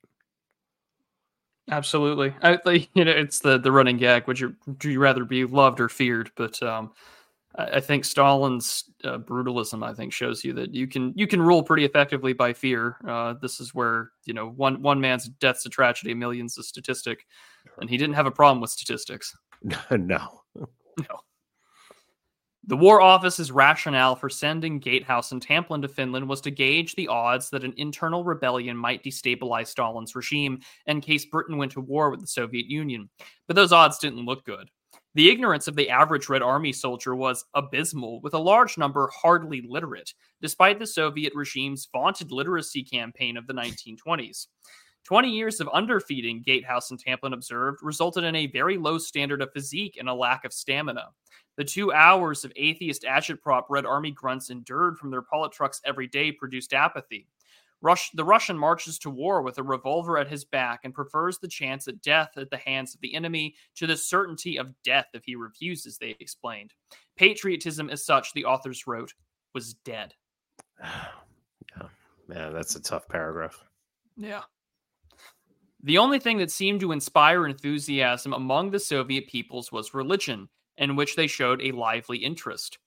[1.71, 2.35] Absolutely.
[2.43, 4.27] I think you know it's the the running gag.
[4.27, 6.31] Would you do you rather be loved or feared?
[6.37, 6.93] But um,
[7.57, 11.41] I, I think Stalin's uh, brutalism, I think, shows you that you can you can
[11.41, 12.97] rule pretty effectively by fear.
[13.07, 17.27] Uh, this is where you know one one man's death's a tragedy, millions a statistic,
[17.81, 19.37] and he didn't have a problem with statistics.
[19.91, 21.21] no, no.
[22.65, 27.09] The War Office's rationale for sending Gatehouse and Tamplin to Finland was to gauge the
[27.09, 32.09] odds that an internal rebellion might destabilize Stalin's regime in case Britain went to war
[32.09, 33.11] with the Soviet Union.
[33.49, 34.71] But those odds didn't look good.
[35.17, 39.65] The ignorance of the average Red Army soldier was abysmal, with a large number hardly
[39.69, 44.47] literate, despite the Soviet regime's vaunted literacy campaign of the 1920s.
[45.05, 49.53] 20 years of underfeeding, Gatehouse and Tamplin observed, resulted in a very low standard of
[49.53, 51.09] physique and a lack of stamina.
[51.57, 56.33] The two hours of atheist agitprop Red Army grunts endured from their politruks every day
[56.33, 57.27] produced apathy.
[57.83, 61.49] Rush, the Russian marches to war with a revolver at his back and prefers the
[61.49, 65.25] chance of death at the hands of the enemy to the certainty of death if
[65.25, 66.73] he refuses, they explained.
[67.17, 69.13] Patriotism, as such, the authors wrote,
[69.55, 70.15] was dead.
[71.77, 71.89] Yeah.
[72.29, 73.65] Man, that's a tough paragraph.
[74.17, 74.43] Yeah.
[75.83, 80.49] The only thing that seemed to inspire enthusiasm among the Soviet peoples was religion,
[80.83, 82.79] in which they showed a lively interest.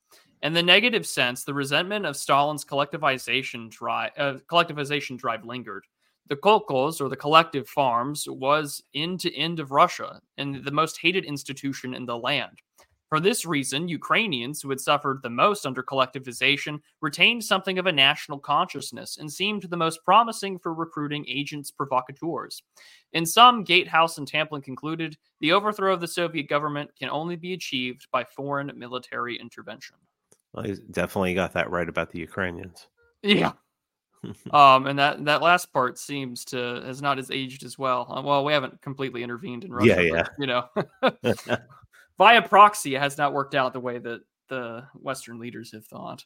[0.43, 5.85] In the negative sense, the resentment of Stalin's collectivization drive, uh, collectivization drive lingered.
[6.27, 10.99] The kolkhoz, or the collective farms, was end to end of Russia and the most
[10.99, 12.59] hated institution in the land.
[13.15, 17.91] For this reason, Ukrainians, who had suffered the most under collectivization, retained something of a
[17.93, 22.61] national consciousness and seemed the most promising for recruiting agents provocateurs.
[23.13, 27.53] In sum, Gatehouse and Tamplin concluded the overthrow of the Soviet government can only be
[27.53, 29.95] achieved by foreign military intervention.
[30.51, 32.89] Well, he's definitely got that right about the Ukrainians.
[33.23, 33.53] Yeah.
[34.51, 38.11] um, and that that last part seems to has not as aged as well.
[38.13, 39.87] Uh, well, we haven't completely intervened in Russia.
[39.87, 40.23] Yeah, yeah.
[40.23, 41.57] But, you know,
[42.17, 46.23] via proxy, has not worked out the way that the Western leaders have thought.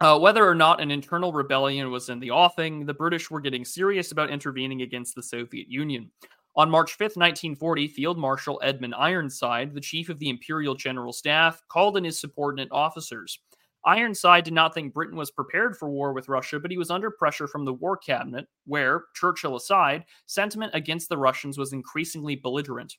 [0.00, 3.64] Uh, whether or not an internal rebellion was in the offing, the British were getting
[3.64, 6.10] serious about intervening against the Soviet Union.
[6.56, 11.62] On March 5, 1940, Field Marshal Edmund Ironside, the chief of the Imperial General Staff,
[11.68, 13.38] called in his subordinate officers.
[13.84, 17.10] Ironside did not think Britain was prepared for war with Russia, but he was under
[17.10, 22.96] pressure from the War Cabinet, where, Churchill aside, sentiment against the Russians was increasingly belligerent.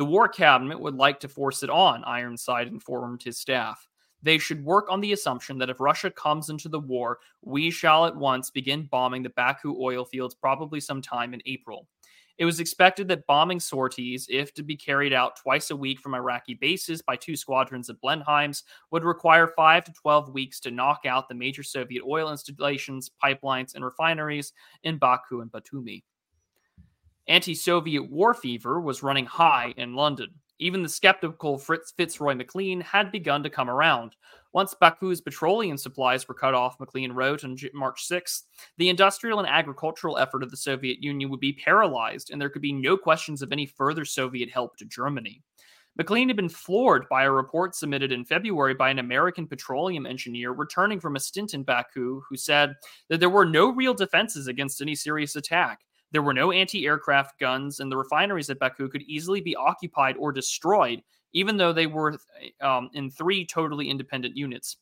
[0.00, 3.86] The War Cabinet would like to force it on, Ironside informed his staff.
[4.22, 8.06] They should work on the assumption that if Russia comes into the war, we shall
[8.06, 11.86] at once begin bombing the Baku oil fields probably sometime in April.
[12.38, 16.14] It was expected that bombing sorties, if to be carried out twice a week from
[16.14, 21.00] Iraqi bases by two squadrons of Blenheims, would require 5 to 12 weeks to knock
[21.04, 26.04] out the major Soviet oil installations, pipelines, and refineries in Baku and Batumi.
[27.28, 30.30] Anti Soviet war fever was running high in London.
[30.58, 34.14] Even the skeptical Fritz Fitzroy Maclean had begun to come around.
[34.52, 38.42] Once Baku's petroleum supplies were cut off, Maclean wrote on March 6th,
[38.76, 42.60] the industrial and agricultural effort of the Soviet Union would be paralyzed, and there could
[42.60, 45.40] be no questions of any further Soviet help to Germany.
[45.96, 50.52] Maclean had been floored by a report submitted in February by an American petroleum engineer
[50.52, 52.74] returning from a stint in Baku who said
[53.08, 55.80] that there were no real defenses against any serious attack.
[56.12, 60.16] There were no anti aircraft guns, and the refineries at Baku could easily be occupied
[60.18, 62.18] or destroyed, even though they were
[62.60, 64.76] um, in three totally independent units.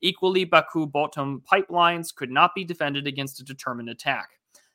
[0.00, 4.30] Equally, Baku Batum pipelines could not be defended against a determined attack.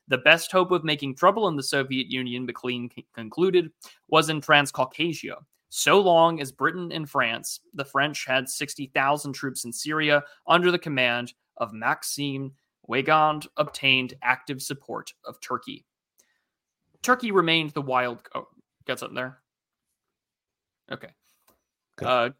[0.08, 3.70] The best hope of making trouble in the Soviet Union, Maclean concluded,
[4.08, 5.36] was in Transcaucasia.
[5.68, 10.80] So long as Britain and France, the French had 60,000 troops in Syria under the
[10.80, 12.52] command of Maxime
[12.88, 15.84] Weygand, obtained active support of Turkey.
[17.02, 18.20] Turkey remained the wild.
[18.34, 18.48] Oh,
[18.86, 19.38] got something there.
[20.90, 21.08] Okay.
[22.02, 22.30] Uh,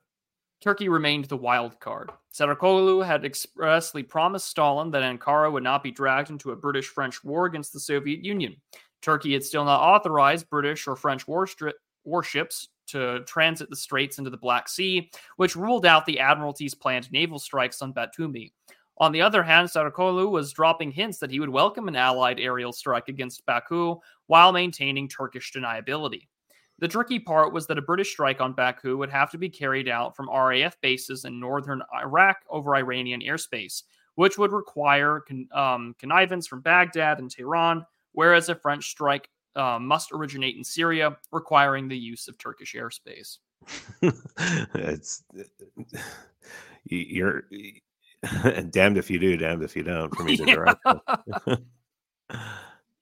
[0.62, 2.10] Turkey remained the wild card.
[2.34, 7.24] Saracoglu had expressly promised Stalin that Ankara would not be dragged into a British French
[7.24, 8.56] war against the Soviet Union.
[9.02, 11.72] Turkey had still not authorized British or French warstri-
[12.04, 17.10] warships to transit the straits into the Black Sea, which ruled out the Admiralty's planned
[17.12, 18.52] naval strikes on Batumi.
[19.00, 22.72] On the other hand, Saracoglu was dropping hints that he would welcome an Allied aerial
[22.72, 26.28] strike against Baku while maintaining Turkish deniability.
[26.80, 29.88] The tricky part was that a British strike on Baku would have to be carried
[29.88, 33.84] out from RAF bases in northern Iraq over Iranian airspace,
[34.16, 39.78] which would require con- um, connivance from Baghdad and Tehran, whereas a French strike uh,
[39.78, 43.38] must originate in Syria, requiring the use of Turkish airspace.
[44.74, 45.22] it's
[46.84, 47.44] you're
[48.70, 50.14] damned if you do, damned if you don't.
[50.14, 50.80] For me to direct.
[50.86, 51.60] yeah,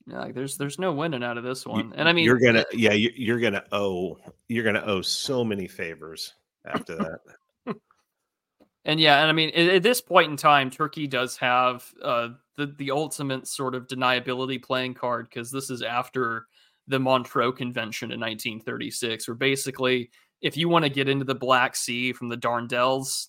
[0.07, 2.92] like there's there's no winning out of this one, and I mean you're gonna yeah
[2.92, 6.35] you, are gonna owe you're gonna owe so many favors
[6.66, 7.74] after that.
[8.85, 12.28] and yeah, and I mean at, at, this point in time, Turkey does have uh,
[12.57, 16.46] the the ultimate sort of deniability playing card because this is after
[16.87, 21.76] the Montreux Convention in 1936, where basically if you want to get into the Black
[21.76, 23.28] Sea from the Dardanelles,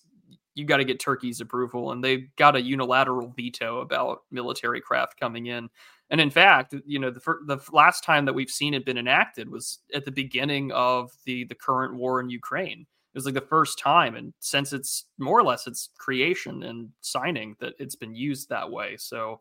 [0.54, 5.18] you got to get Turkey's approval, and they got a unilateral veto about military craft
[5.18, 5.68] coming in.
[6.10, 9.48] And in fact, you know, the the last time that we've seen it been enacted
[9.48, 12.80] was at the beginning of the the current war in Ukraine.
[12.80, 16.90] It was like the first time, and since it's more or less its creation and
[17.00, 18.96] signing that it's been used that way.
[18.98, 19.40] So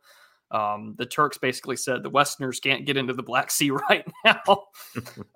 [0.52, 4.63] um, the Turks basically said the Westerners can't get into the Black Sea right now.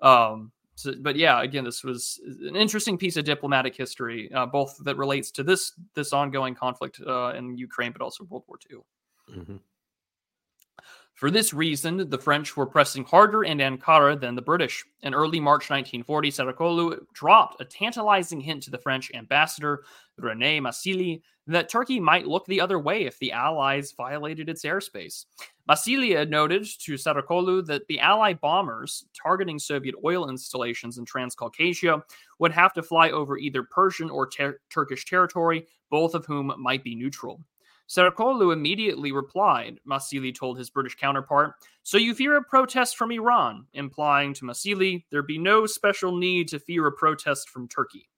[0.00, 4.76] um, so, but yeah, again, this was an interesting piece of diplomatic history, uh, both
[4.84, 8.78] that relates to this this ongoing conflict uh, in Ukraine, but also World War II.
[9.36, 9.56] Mm-hmm.
[11.14, 14.84] For this reason, the French were pressing harder in Ankara than the British.
[15.02, 19.84] In early March 1940, Saracoğlu dropped a tantalizing hint to the French ambassador,
[20.20, 25.26] René Massigli, that Turkey might look the other way if the Allies violated its airspace.
[25.68, 32.02] Massigli noted to Saracoğlu that the Allied bombers targeting Soviet oil installations in Transcaucasia
[32.38, 36.84] would have to fly over either Persian or ter- Turkish territory, both of whom might
[36.84, 37.40] be neutral.
[37.88, 43.66] Saracoğlu immediately replied, Massigli told his British counterpart, So you fear a protest from Iran,
[43.72, 48.08] implying to Massigli there'd be no special need to fear a protest from Turkey.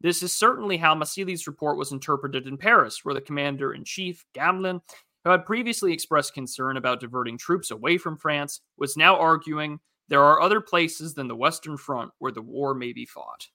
[0.00, 4.24] This is certainly how Massigli's report was interpreted in Paris, where the commander in chief,
[4.36, 4.80] Gamelin,
[5.24, 10.22] who had previously expressed concern about diverting troops away from France, was now arguing there
[10.22, 13.48] are other places than the Western Front where the war may be fought.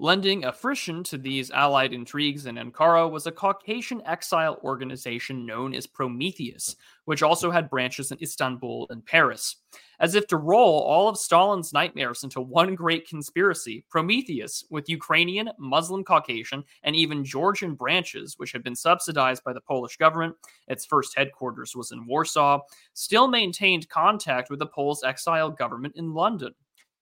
[0.00, 5.74] Lending a frisson to these allied intrigues in Ankara was a Caucasian exile organization known
[5.74, 6.76] as Prometheus,
[7.06, 9.56] which also had branches in Istanbul and Paris.
[9.98, 15.50] As if to roll all of Stalin's nightmares into one great conspiracy, Prometheus, with Ukrainian,
[15.58, 20.36] Muslim Caucasian, and even Georgian branches, which had been subsidized by the Polish government,
[20.68, 22.60] its first headquarters was in Warsaw,
[22.94, 26.54] still maintained contact with the Poles' exile government in London.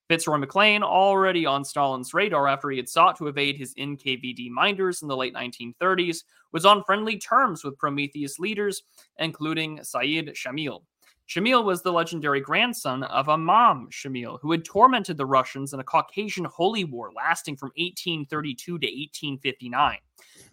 [0.08, 5.02] Fitzroy Maclean, already on Stalin's radar after he had sought to evade his NKVD minders
[5.02, 8.84] in the late 1930s, was on friendly terms with Prometheus leaders,
[9.18, 10.82] including Said Shamil.
[11.28, 15.84] Shamil was the legendary grandson of Imam Shamil, who had tormented the Russians in a
[15.84, 19.98] Caucasian holy war lasting from 1832 to 1859.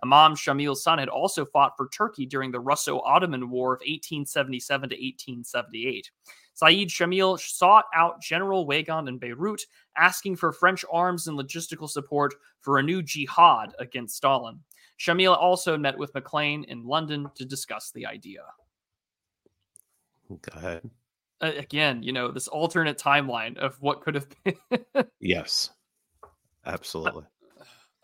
[0.03, 4.89] Imam Shamil's son had also fought for Turkey during the Russo Ottoman War of 1877
[4.89, 6.09] to 1878.
[6.53, 9.65] Said Shamil sought out General Weygand in Beirut,
[9.97, 14.59] asking for French arms and logistical support for a new jihad against Stalin.
[14.99, 18.43] Shamil also met with Maclean in London to discuss the idea.
[20.29, 20.89] Go ahead.
[21.41, 24.55] Uh, again, you know, this alternate timeline of what could have been.
[25.19, 25.71] yes,
[26.65, 27.23] absolutely.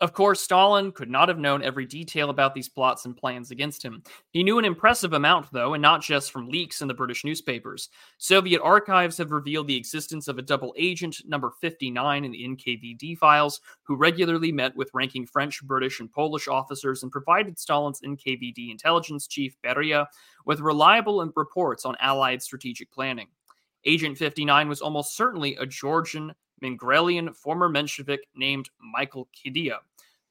[0.00, 3.82] Of course, Stalin could not have known every detail about these plots and plans against
[3.82, 4.02] him.
[4.30, 7.90] He knew an impressive amount, though, and not just from leaks in the British newspapers.
[8.16, 13.18] Soviet archives have revealed the existence of a double agent, number 59 in the NKVD
[13.18, 18.70] files, who regularly met with ranking French, British, and Polish officers and provided Stalin's NKVD
[18.70, 20.06] intelligence chief, Beria,
[20.46, 23.28] with reliable reports on Allied strategic planning.
[23.84, 26.32] Agent 59 was almost certainly a Georgian
[26.62, 29.78] Mingrelian former Menshevik named Michael Kedia,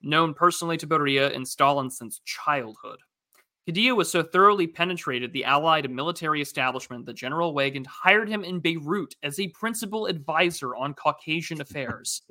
[0.02, 3.00] known personally to Beria and Stalin since childhood.
[3.68, 8.60] Kedia was so thoroughly penetrated the Allied military establishment that General Weygand hired him in
[8.60, 12.24] Beirut as a principal advisor on Caucasian affairs.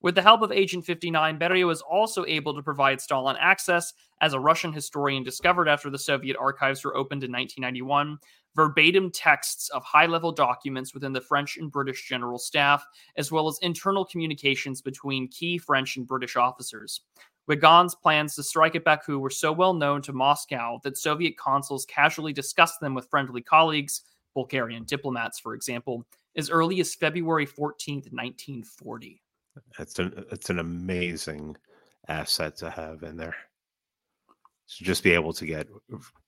[0.00, 4.32] With the help of Agent 59, Beria was also able to provide Stalin access, as
[4.32, 8.18] a Russian historian discovered after the Soviet archives were opened in 1991,
[8.54, 12.86] verbatim texts of high level documents within the French and British general staff,
[13.16, 17.00] as well as internal communications between key French and British officers.
[17.48, 21.84] Weygand's plans to strike at Baku were so well known to Moscow that Soviet consuls
[21.86, 24.02] casually discussed them with friendly colleagues,
[24.34, 29.20] Bulgarian diplomats, for example, as early as February 14, 1940.
[29.76, 31.56] That's an, it's an amazing
[32.08, 33.36] asset to have in there.
[34.78, 35.68] To just be able to get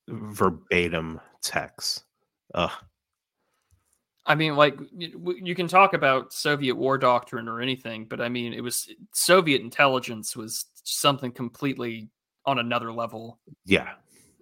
[0.08, 2.04] verbatim text
[2.55, 2.70] Ugh.
[4.26, 8.55] I mean, like you can talk about Soviet war doctrine or anything, but I mean,
[8.55, 12.09] it was Soviet intelligence was something completely
[12.46, 13.38] on another level.
[13.66, 13.90] Yeah,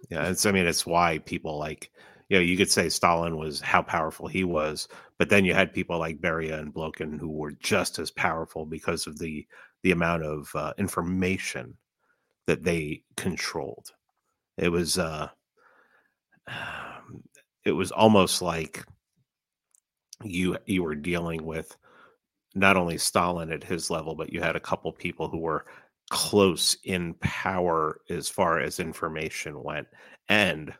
[0.09, 0.29] yeah.
[0.29, 1.91] It's I mean, it's why people like
[2.29, 4.87] you know you could say Stalin was how powerful he was,
[5.17, 9.05] but then you had people like Beria and Blokhin who were just as powerful because
[9.05, 9.45] of the
[9.81, 11.75] the amount of uh, information
[12.47, 13.91] that they controlled.
[14.57, 14.97] It was.
[14.97, 15.27] uh
[17.65, 18.85] it was almost like
[20.23, 21.75] you you were dealing with
[22.55, 25.65] not only Stalin at his level, but you had a couple people who were
[26.09, 29.87] close in power as far as information went,
[30.29, 30.73] and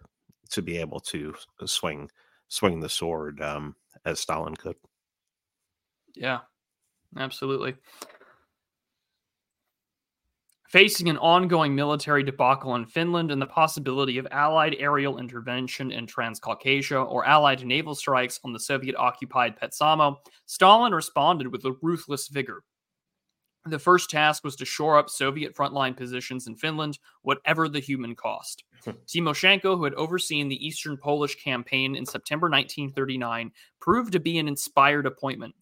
[0.51, 1.33] to be able to
[1.65, 2.09] swing
[2.47, 3.75] swing the sword um,
[4.05, 4.75] as Stalin could.
[6.15, 6.39] Yeah,
[7.17, 7.75] absolutely.
[10.73, 16.07] Facing an ongoing military debacle in Finland and the possibility of Allied aerial intervention in
[16.07, 20.17] Transcaucasia or Allied naval strikes on the Soviet occupied Petsamo,
[20.47, 22.63] Stalin responded with a ruthless vigor.
[23.67, 28.15] The first task was to shore up Soviet frontline positions in Finland, whatever the human
[28.15, 28.63] cost.
[28.83, 28.93] Hmm.
[29.05, 34.47] Timoshenko, who had overseen the Eastern Polish campaign in September 1939, proved to be an
[34.47, 35.53] inspired appointment.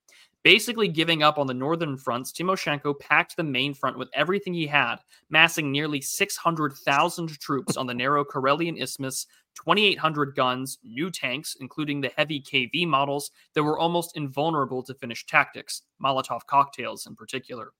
[0.43, 4.65] Basically giving up on the northern fronts, Timoshenko packed the main front with everything he
[4.65, 4.95] had,
[5.29, 12.11] massing nearly 600,000 troops on the narrow Karelian Isthmus, 2,800 guns, new tanks, including the
[12.17, 17.73] heavy KV models that were almost invulnerable to Finnish tactics, Molotov cocktails in particular.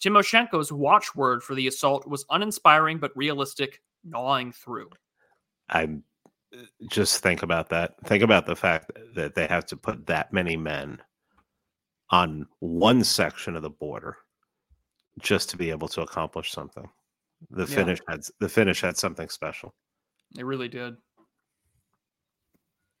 [0.00, 4.88] Timoshenko's watchword for the assault was uninspiring but realistic, gnawing through.
[5.68, 7.96] I uh, just think about that.
[8.06, 11.02] Think about the fact that they have to put that many men
[12.10, 14.16] on one section of the border
[15.20, 16.88] just to be able to accomplish something.
[17.50, 17.76] The yeah.
[17.76, 19.74] Finnish had the Finnish had something special.
[20.34, 20.96] They really did.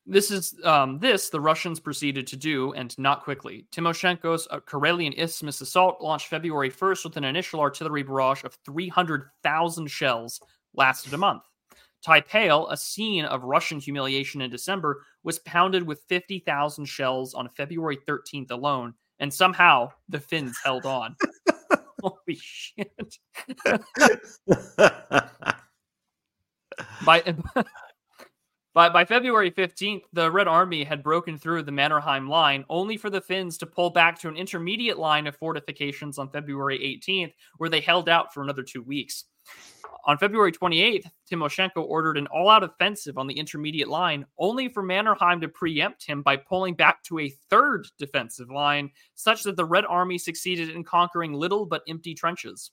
[0.06, 3.66] This is um, this the Russians proceeded to do, and not quickly.
[3.72, 9.86] Timoshenko's uh, Karelian Isthmus assault, launched February 1st with an initial artillery barrage of 300,000
[9.88, 10.40] shells,
[10.74, 11.42] lasted a month.
[12.06, 17.98] Taipale, a scene of Russian humiliation in December, was pounded with 50,000 shells on February
[18.08, 21.16] 13th alone, and somehow the Finns held on.
[22.02, 23.18] Holy shit.
[27.04, 27.22] by,
[28.74, 33.10] by, by February 15th, the Red Army had broken through the Mannerheim line, only for
[33.10, 37.70] the Finns to pull back to an intermediate line of fortifications on February 18th, where
[37.70, 39.24] they held out for another two weeks.
[40.08, 44.82] On February 28th, Timoshenko ordered an all out offensive on the intermediate line, only for
[44.82, 49.64] Mannerheim to preempt him by pulling back to a third defensive line, such that the
[49.66, 52.70] Red Army succeeded in conquering little but empty trenches.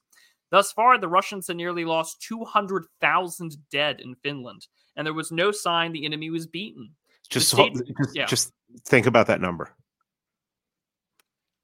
[0.50, 5.52] Thus far, the Russians had nearly lost 200,000 dead in Finland, and there was no
[5.52, 6.92] sign the enemy was beaten.
[7.30, 8.28] Just, just, yeah.
[8.28, 8.54] just
[8.86, 9.76] think about that number.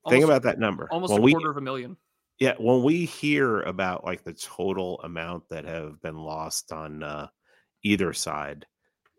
[0.03, 0.89] Almost, think about that number.
[0.91, 1.95] Almost a quarter we, of a million.
[2.41, 7.27] Yeah, when we hear about like the total amount that have been lost on uh,
[7.83, 8.65] either side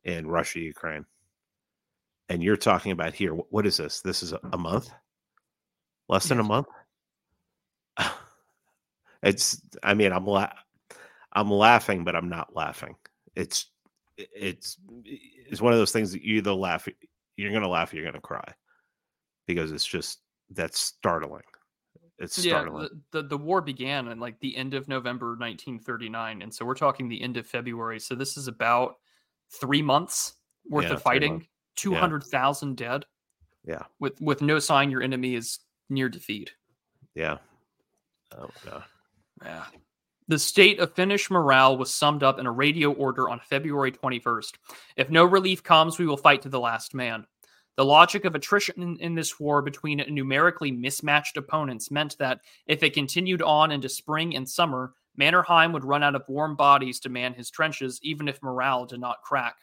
[0.02, 1.06] in Russia, Ukraine,
[2.28, 4.00] and you're talking about here, what is this?
[4.00, 4.90] This is a, a month,
[6.08, 6.66] less than a month.
[9.22, 10.50] It's, I mean, I'm la-
[11.32, 12.96] I'm laughing, but I'm not laughing.
[13.36, 13.70] It's,
[14.16, 16.88] it's, it's one of those things that you either laugh,
[17.36, 18.44] you're gonna laugh, you're gonna cry,
[19.46, 20.20] because it's just
[20.50, 21.44] that's startling.
[22.18, 26.54] It's yeah, the, the, the war began in like the end of November 1939, and
[26.54, 27.98] so we're talking the end of February.
[27.98, 28.96] So this is about
[29.60, 30.34] three months
[30.68, 32.88] worth yeah, of fighting, two hundred thousand yeah.
[32.88, 33.06] dead.
[33.64, 35.58] Yeah, with with no sign your enemy is
[35.88, 36.52] near defeat.
[37.14, 37.38] Yeah.
[38.36, 38.84] Oh god.
[39.44, 39.64] Yeah.
[40.28, 44.52] The state of Finnish morale was summed up in a radio order on February 21st.
[44.96, 47.26] If no relief comes, we will fight to the last man.
[47.76, 52.82] The logic of attrition in, in, this war between numerically mismatched opponents meant that if
[52.82, 57.08] it continued on into spring and summer, Mannerheim would run out of warm bodies to
[57.08, 59.56] man his trenches, even if morale did not crack.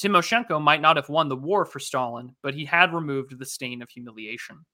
[0.00, 3.82] Timoshenko might not have won the war for Stalin, but he had removed the stain
[3.82, 4.64] of humiliation.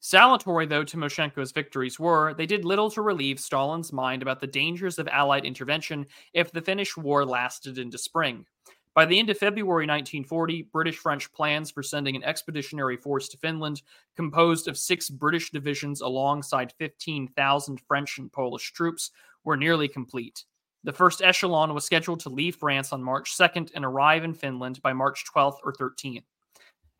[0.00, 4.98] Salutary though Timoshenko's victories were, they did little to relieve Stalin's mind about the dangers
[4.98, 8.44] of Allied intervention if the Finnish war lasted into spring.
[8.94, 13.38] By the end of February 1940, British French plans for sending an expeditionary force to
[13.38, 13.80] Finland,
[14.16, 19.10] composed of six British divisions alongside 15,000 French and Polish troops,
[19.44, 20.44] were nearly complete.
[20.84, 24.82] The first echelon was scheduled to leave France on March 2nd and arrive in Finland
[24.82, 26.24] by March 12th or 13th.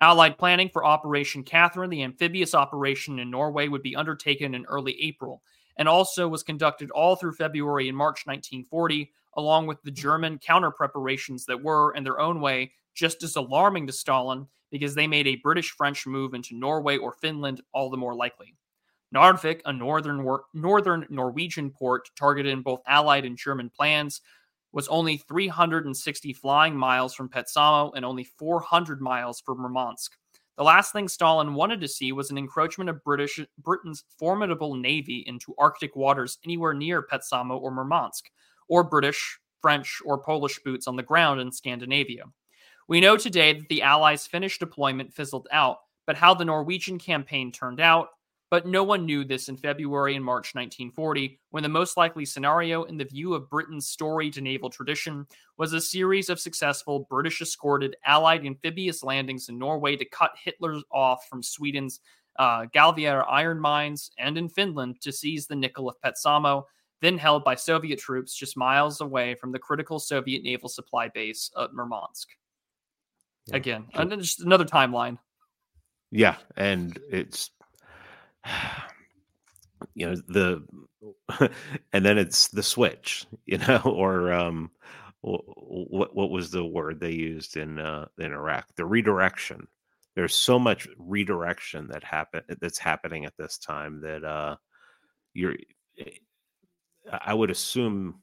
[0.01, 5.01] Allied planning for Operation Catherine, the amphibious operation in Norway, would be undertaken in early
[5.03, 5.43] April,
[5.77, 10.71] and also was conducted all through February and March 1940, along with the German counter
[10.71, 15.27] preparations that were, in their own way, just as alarming to Stalin because they made
[15.27, 18.57] a British French move into Norway or Finland all the more likely.
[19.15, 24.23] Narvik, a northern, northern Norwegian port targeted in both Allied and German plans,
[24.73, 30.13] was only 360 flying miles from Petsamo and only 400 miles from Murmansk.
[30.57, 35.25] The last thing Stalin wanted to see was an encroachment of British Britain's formidable navy
[35.27, 38.31] into Arctic waters anywhere near Petsamo or Murmansk,
[38.73, 42.25] or British, French, or Polish boots on the ground in Scandinavia.
[42.89, 47.53] We know today that the Allies' Finnish deployment fizzled out, but how the Norwegian campaign
[47.53, 48.09] turned out,
[48.51, 52.85] but no one knew this in February and March 1940, when the most likely scenario,
[52.85, 55.27] in the view of Britain's storied naval tradition,
[55.59, 60.81] was a series of successful British escorted Allied amphibious landings in Norway to cut Hitler
[60.91, 62.01] off from Sweden's
[62.39, 66.65] uh, Gällivare iron mines, and in Finland to seize the nickel of Petsamo,
[67.03, 71.51] then held by Soviet troops just miles away from the critical Soviet naval supply base
[71.61, 72.29] at Murmansk.
[73.49, 73.57] Yeah.
[73.57, 73.87] Again,
[74.21, 75.19] just another timeline.
[76.13, 77.51] Yeah, and it's
[79.95, 80.65] you know the
[81.93, 84.71] and then it's the switch, you know, or um
[85.21, 88.67] what what was the word they used in uh in Iraq?
[88.77, 89.67] The redirection.
[90.15, 94.57] there's so much redirection that happen that's happening at this time that uh
[95.35, 95.57] you're
[97.11, 98.23] i would assume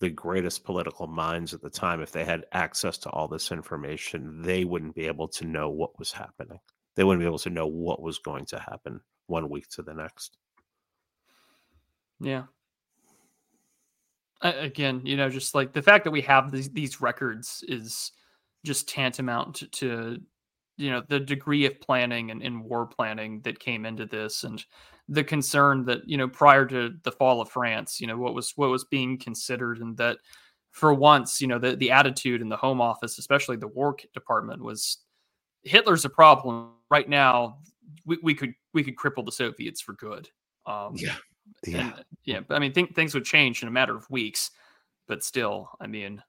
[0.00, 4.42] the greatest political minds at the time if they had access to all this information
[4.42, 6.58] they wouldn't be able to know what was happening.
[6.96, 9.94] They wouldn't be able to know what was going to happen one week to the
[9.94, 10.36] next.
[12.20, 12.44] Yeah.
[14.42, 18.12] Again you know just like the fact that we have these, these records is
[18.64, 20.20] just tantamount to, to
[20.76, 24.64] you know the degree of planning and, and, war planning that came into this and
[25.08, 28.52] the concern that you know prior to the fall of france you know what was
[28.56, 30.18] what was being considered and that
[30.70, 34.62] for once you know the, the attitude in the home office especially the war department
[34.62, 34.98] was
[35.66, 36.70] hitler's a problem.
[36.90, 37.58] Right now
[38.04, 40.28] we, we could we could cripple the soviets for good.
[40.64, 41.16] Um, yeah.
[41.64, 41.78] Yeah.
[41.78, 44.50] and, yeah i mean think things would change in a matter of weeks
[45.06, 46.20] but still i mean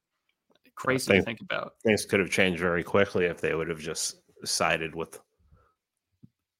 [0.75, 1.73] crazy think, to think about.
[1.83, 5.19] things could have changed very quickly if they would have just sided with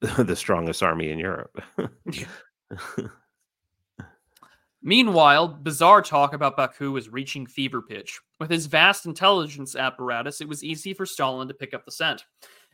[0.00, 1.62] the strongest army in Europe.
[4.82, 8.20] Meanwhile, bizarre talk about Baku was reaching fever pitch.
[8.38, 12.24] With his vast intelligence apparatus, it was easy for Stalin to pick up the scent.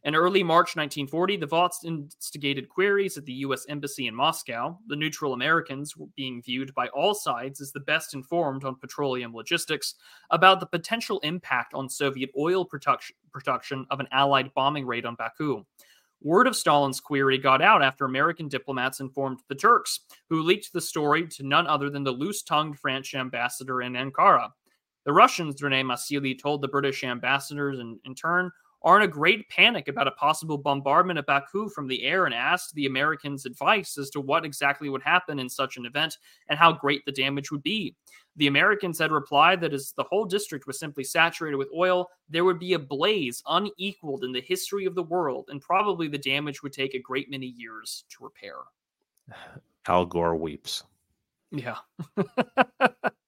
[0.04, 3.64] In early March 1940, the Vozhd instigated queries at the U.S.
[3.70, 4.78] Embassy in Moscow.
[4.86, 9.34] The neutral Americans were being viewed by all sides as the best informed on petroleum
[9.34, 9.94] logistics
[10.30, 15.14] about the potential impact on Soviet oil production, production of an Allied bombing raid on
[15.14, 15.64] Baku.
[16.20, 20.82] Word of Stalin's query got out after American diplomats informed the Turks, who leaked the
[20.82, 24.50] story to none other than the loose tongued French ambassador in Ankara.
[25.06, 28.50] The Russians, Rene Massigli, told the British ambassadors in, in turn
[28.84, 32.34] are in a great panic about a possible bombardment of Baku from the air and
[32.34, 36.18] asked the Americans advice as to what exactly would happen in such an event
[36.48, 37.96] and how great the damage would be.
[38.36, 42.44] The Americans had replied that as the whole district was simply saturated with oil, there
[42.44, 46.62] would be a blaze unequaled in the history of the world, and probably the damage
[46.62, 48.56] would take a great many years to repair.
[49.86, 50.82] Al Gore weeps.
[51.50, 51.76] Yeah.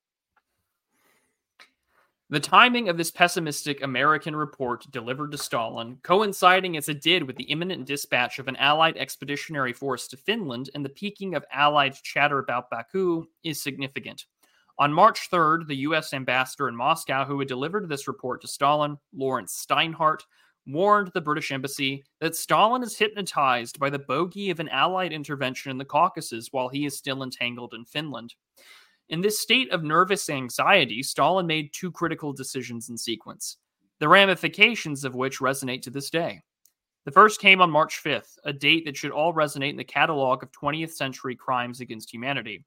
[2.28, 7.36] The timing of this pessimistic American report delivered to Stalin, coinciding as it did with
[7.36, 11.94] the imminent dispatch of an Allied expeditionary force to Finland and the peaking of Allied
[12.02, 14.26] chatter about Baku, is significant.
[14.80, 16.12] On March 3rd, the U.S.
[16.12, 20.22] ambassador in Moscow, who had delivered this report to Stalin, Laurence Steinhardt,
[20.66, 25.70] warned the British embassy that Stalin is hypnotized by the bogey of an Allied intervention
[25.70, 28.34] in the Caucasus while he is still entangled in Finland.
[29.08, 33.58] In this state of nervous anxiety, Stalin made two critical decisions in sequence,
[34.00, 36.42] the ramifications of which resonate to this day.
[37.04, 40.42] The first came on March 5th, a date that should all resonate in the catalog
[40.42, 42.64] of 20th century crimes against humanity.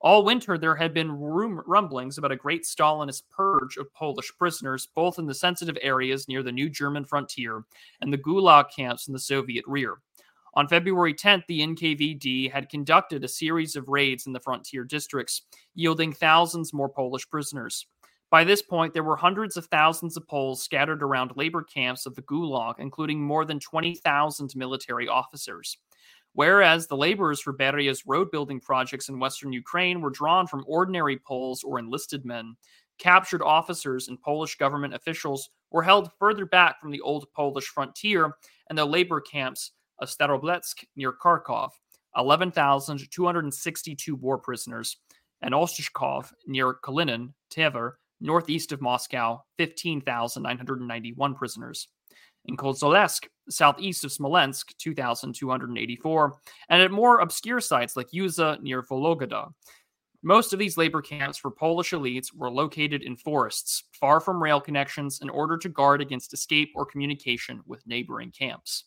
[0.00, 5.18] All winter, there had been rumblings about a great Stalinist purge of Polish prisoners, both
[5.18, 7.64] in the sensitive areas near the new German frontier
[8.00, 9.98] and the Gulag camps in the Soviet rear.
[10.54, 15.42] On February 10th, the NKVD had conducted a series of raids in the frontier districts,
[15.74, 17.86] yielding thousands more Polish prisoners.
[18.30, 22.14] By this point, there were hundreds of thousands of Poles scattered around labor camps of
[22.14, 25.78] the Gulag, including more than 20,000 military officers.
[26.34, 31.18] Whereas the laborers for Beria's road building projects in western Ukraine were drawn from ordinary
[31.18, 32.56] Poles or enlisted men,
[32.98, 38.36] captured officers and Polish government officials were held further back from the old Polish frontier
[38.68, 39.72] and the labor camps
[40.02, 41.70] of Starobelsk near Kharkov,
[42.16, 44.98] 11,262 war prisoners,
[45.40, 51.88] and Ostashkov near Kalinin, Tver, northeast of Moscow, 15,991 prisoners.
[52.46, 56.36] In Kozelsk, southeast of Smolensk, 2,284,
[56.68, 59.52] and at more obscure sites like Yuza near Vologda.
[60.24, 64.60] Most of these labor camps for Polish elites were located in forests, far from rail
[64.60, 68.84] connections, in order to guard against escape or communication with neighboring camps.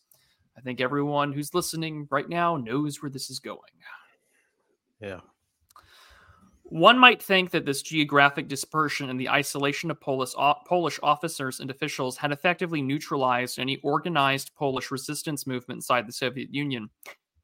[0.56, 3.60] I think everyone who's listening right now knows where this is going.
[5.00, 5.20] Yeah.
[6.68, 10.32] One might think that this geographic dispersion and the isolation of Polish,
[10.66, 16.52] Polish officers and officials had effectively neutralized any organized Polish resistance movement inside the Soviet
[16.52, 16.90] Union.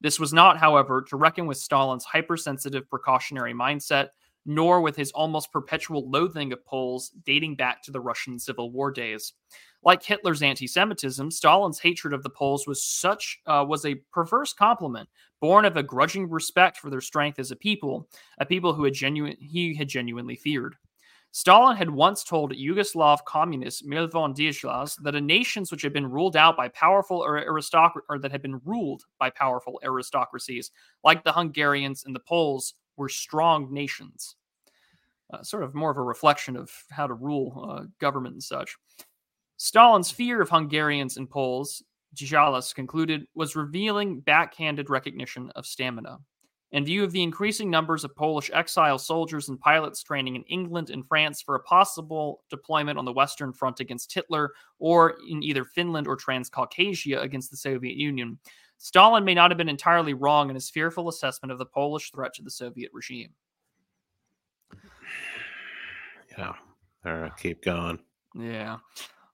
[0.01, 4.09] This was not, however, to reckon with Stalin's hypersensitive precautionary mindset,
[4.45, 8.91] nor with his almost perpetual loathing of Poles dating back to the Russian Civil War
[8.91, 9.31] days.
[9.85, 15.09] Like Hitler's anti-Semitism, Stalin's hatred of the Poles was such uh, was a perverse compliment,
[15.41, 18.07] born of a grudging respect for their strength as a people,
[18.37, 20.75] a people who had genuine he had genuinely feared.
[21.35, 26.55] Stalin had once told Yugoslav communist Milivoj Djilas that nations which had been ruled out
[26.55, 30.69] by powerful or that had been ruled by powerful aristocracies,
[31.03, 34.35] like the Hungarians and the Poles, were strong nations.
[35.33, 38.77] Uh, sort of more of a reflection of how to rule uh, government and such.
[39.63, 41.81] Stalin's fear of Hungarians and Poles
[42.17, 46.19] Djilas concluded, was revealing backhanded recognition of stamina.
[46.73, 50.89] In view of the increasing numbers of Polish exile soldiers and pilots training in England
[50.89, 55.63] and France for a possible deployment on the Western Front against Hitler or in either
[55.63, 58.37] Finland or Transcaucasia against the Soviet Union,
[58.79, 62.33] Stalin may not have been entirely wrong in his fearful assessment of the Polish threat
[62.33, 63.31] to the Soviet regime.
[66.37, 66.53] Yeah.
[67.05, 67.99] All right, keep going.
[68.35, 68.79] Yeah.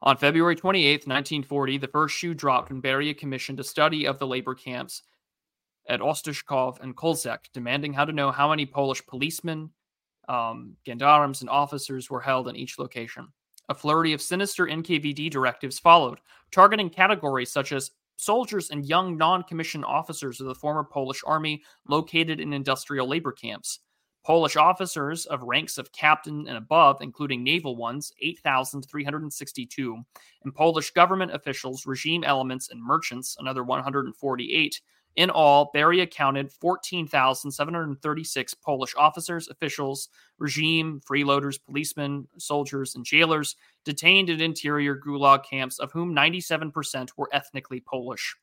[0.02, 4.28] On February 28, 1940, the first shoe dropped when Beria commissioned a study of the
[4.28, 5.04] labor camps
[5.90, 9.72] at Ostashkov and Kozelsk, demanding how to know how many Polish policemen,
[10.30, 13.28] um, gendarmes, and officers were held in each location.
[13.68, 16.20] A flurry of sinister NKVD directives followed,
[16.52, 21.62] targeting categories such as soldiers and young non commissioned officers of the former Polish army
[21.88, 23.80] located in industrial labor camps.
[24.26, 29.98] Polish officers of ranks of captain and above, including naval ones, 8,362,
[30.44, 34.82] and Polish government officials, regime elements, and merchants, another 148.
[35.16, 44.30] In all, Beria counted 14,736 Polish officers, officials, regime, freeloaders, policemen, soldiers, and jailers detained
[44.30, 48.36] in interior gulag camps, of whom 97% were ethnically Polish.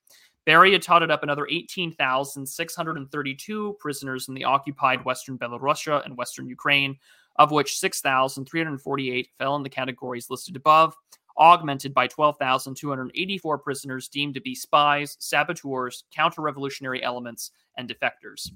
[0.46, 6.96] Beria totted up another 18,632 prisoners in the occupied Western Belarusia and Western Ukraine,
[7.34, 10.94] of which 6,348 fell in the categories listed above,
[11.36, 18.52] augmented by 12,284 prisoners deemed to be spies, saboteurs, counter revolutionary elements, and defectors.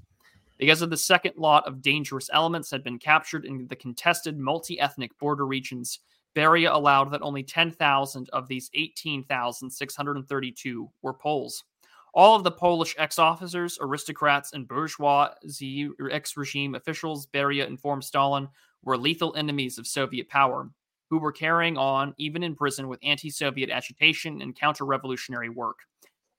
[0.57, 4.79] Because of the second lot of dangerous elements had been captured in the contested multi
[4.79, 5.99] ethnic border regions,
[6.35, 11.65] Beria allowed that only 10,000 of these 18,632 were Poles.
[12.13, 18.49] All of the Polish ex officers, aristocrats, and bourgeoisie ex regime officials, Beria informed Stalin,
[18.83, 20.69] were lethal enemies of Soviet power,
[21.09, 25.77] who were carrying on, even in prison, with anti Soviet agitation and counter revolutionary work.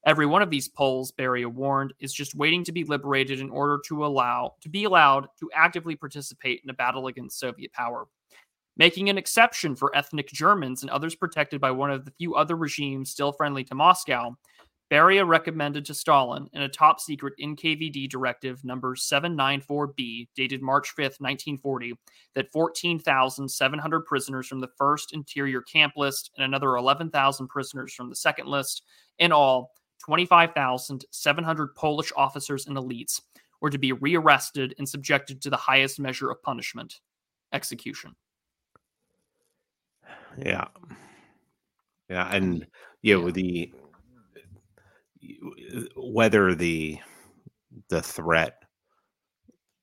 [0.05, 3.81] Every one of these Poles, Beria warned, is just waiting to be liberated in order
[3.87, 8.09] to allow to be allowed to actively participate in a battle against Soviet power.
[8.77, 12.57] Making an exception for ethnic Germans and others protected by one of the few other
[12.57, 14.37] regimes still friendly to Moscow,
[14.93, 21.05] Beria recommended to Stalin in a top secret NKVD directive number 794B, dated March 5,
[21.18, 21.95] 1940,
[22.34, 28.16] that 14,700 prisoners from the first interior camp list and another 11,000 prisoners from the
[28.16, 28.82] second list,
[29.18, 29.72] in all,
[30.05, 33.22] 25,700 Polish officers and elites,
[33.62, 37.01] were to be rearrested and subjected to the highest measure of punishment
[37.55, 38.14] execution.
[40.36, 40.66] Yeah.
[42.11, 42.28] Yeah.
[42.30, 42.66] And,
[43.01, 43.24] yeah, yeah.
[43.24, 43.72] with the
[45.97, 46.99] whether the
[47.89, 48.62] the threat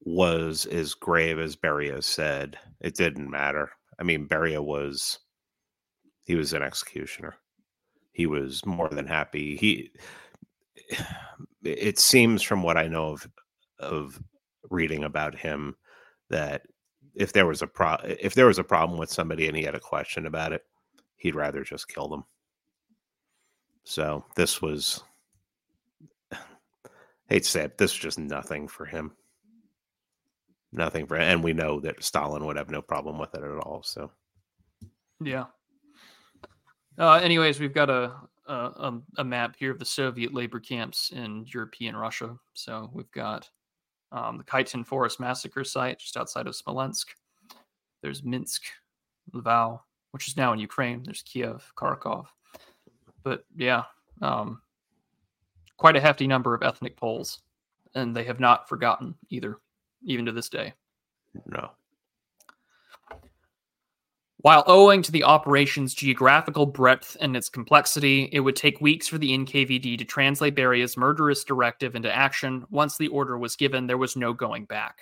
[0.02, 3.72] was as grave as Beria said, it didn't matter.
[4.00, 5.20] I mean, Beria was
[6.24, 7.36] he was an executioner.
[8.12, 9.56] He was more than happy.
[9.56, 9.92] He
[11.64, 13.28] it seems from what I know of
[13.80, 14.22] of
[14.70, 15.76] reading about him
[16.30, 16.64] that
[17.16, 19.76] if there was a pro if there was a problem with somebody and he had
[19.76, 20.64] a question about it,
[21.18, 22.24] he'd rather just kill them.
[23.84, 25.04] So this was
[27.30, 29.12] hate to say it, this is just nothing for him.
[30.72, 33.82] Nothing for, and we know that Stalin would have no problem with it at all.
[33.84, 34.12] So,
[35.24, 35.46] yeah.
[36.98, 38.14] Uh, anyways, we've got a,
[38.48, 42.36] a a map here of the Soviet labor camps in European Russia.
[42.54, 43.50] So we've got
[44.12, 47.08] um, the Katyn Forest massacre site just outside of Smolensk.
[48.02, 48.64] There's Minsk,
[49.34, 49.80] Lvov,
[50.12, 51.04] which is now in Ukraine.
[51.04, 52.26] There's Kiev, Kharkov.
[53.24, 53.84] But yeah,
[54.22, 54.62] um,
[55.80, 57.40] quite a hefty number of ethnic Poles,
[57.96, 59.58] and they have not forgotten either,
[60.04, 60.74] even to this day.
[61.48, 61.72] No.
[64.42, 69.18] While owing to the operation's geographical breadth and its complexity, it would take weeks for
[69.18, 72.66] the NKVD to translate Beria's murderous directive into action.
[72.70, 75.02] Once the order was given, there was no going back.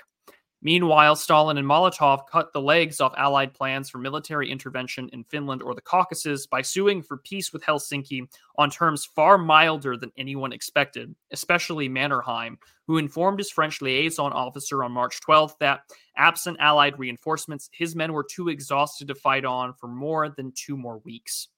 [0.62, 5.62] Meanwhile, Stalin and Molotov cut the legs off Allied plans for military intervention in Finland
[5.62, 8.28] or the Caucasus by suing for peace with Helsinki
[8.58, 14.84] on terms far milder than anyone expected, especially Mannerheim, who informed his French liaison officer
[14.84, 15.82] on March 12th that,
[16.16, 20.76] absent Allied reinforcements, his men were too exhausted to fight on for more than two
[20.76, 21.50] more weeks.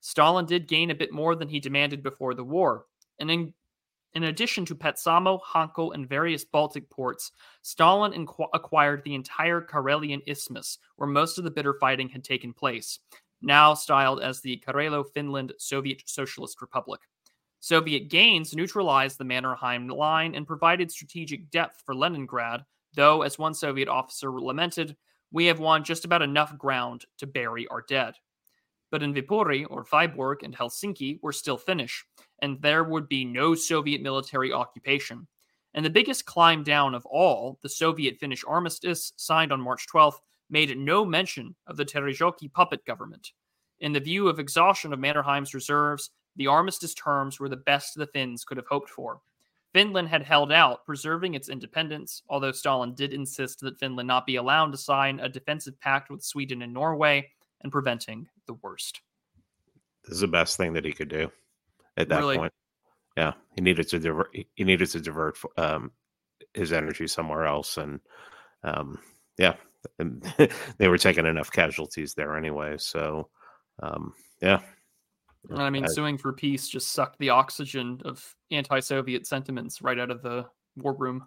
[0.00, 2.86] Stalin did gain a bit more than he demanded before the war.
[3.18, 3.54] And
[4.14, 7.32] in addition to Petsamo, Hanko, and various Baltic ports,
[7.62, 12.52] Stalin inqu- acquired the entire Karelian Isthmus, where most of the bitter fighting had taken
[12.52, 12.98] place,
[13.40, 17.00] now styled as the Karelo Finland Soviet Socialist Republic.
[17.60, 23.54] Soviet gains neutralized the Mannerheim line and provided strategic depth for Leningrad, though, as one
[23.54, 24.96] Soviet officer lamented,
[25.30, 28.14] we have won just about enough ground to bury our dead.
[28.90, 32.04] but in Viipuri or Viborg and Helsinki were still Finnish,
[32.42, 35.26] and there would be no Soviet military occupation.
[35.74, 40.18] And the biggest climb down of all, the Soviet Finnish armistice signed on March 12th,
[40.50, 43.30] made no mention of the Terijoki puppet government.
[43.80, 48.06] In the view of exhaustion of Mannerheim's reserves, the armistice terms were the best the
[48.06, 49.20] Finns could have hoped for.
[49.72, 54.36] Finland had held out, preserving its independence, although Stalin did insist that Finland not be
[54.36, 57.30] allowed to sign a defensive pact with Sweden and Norway
[57.62, 59.00] and preventing the worst.
[60.04, 61.30] This is the best thing that he could do
[61.96, 62.36] at that Really?
[62.36, 62.52] point.
[63.16, 64.34] Yeah, he needed to divert.
[64.54, 65.92] He needed to divert um,
[66.54, 68.00] his energy somewhere else, and
[68.64, 68.98] um,
[69.38, 69.54] yeah,
[69.98, 70.22] and
[70.78, 72.76] they were taking enough casualties there anyway.
[72.78, 73.28] So,
[73.82, 74.60] um, yeah,
[75.50, 79.82] And I mean, I- suing for peace just sucked the oxygen of anti Soviet sentiments
[79.82, 81.26] right out of the war room.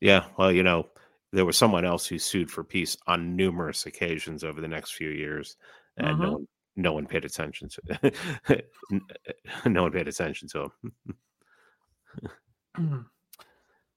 [0.00, 0.88] Yeah, well, you know,
[1.32, 5.10] there was someone else who sued for peace on numerous occasions over the next few
[5.10, 5.56] years,
[5.96, 6.32] and no Mhm.
[6.32, 8.12] one, no one paid attention to.
[8.48, 8.60] Eh,
[9.66, 10.70] no one paid attention to him.
[12.76, 12.98] Hmm.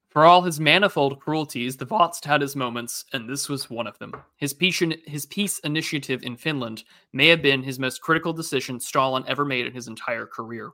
[0.10, 4.00] For all his manifold cruelties, the Vozhd had his moments, and this was one of
[4.00, 4.12] them.
[4.38, 9.24] His peace, his peace initiative in Finland may have been his most critical decision Stalin
[9.28, 10.72] ever made in his entire career.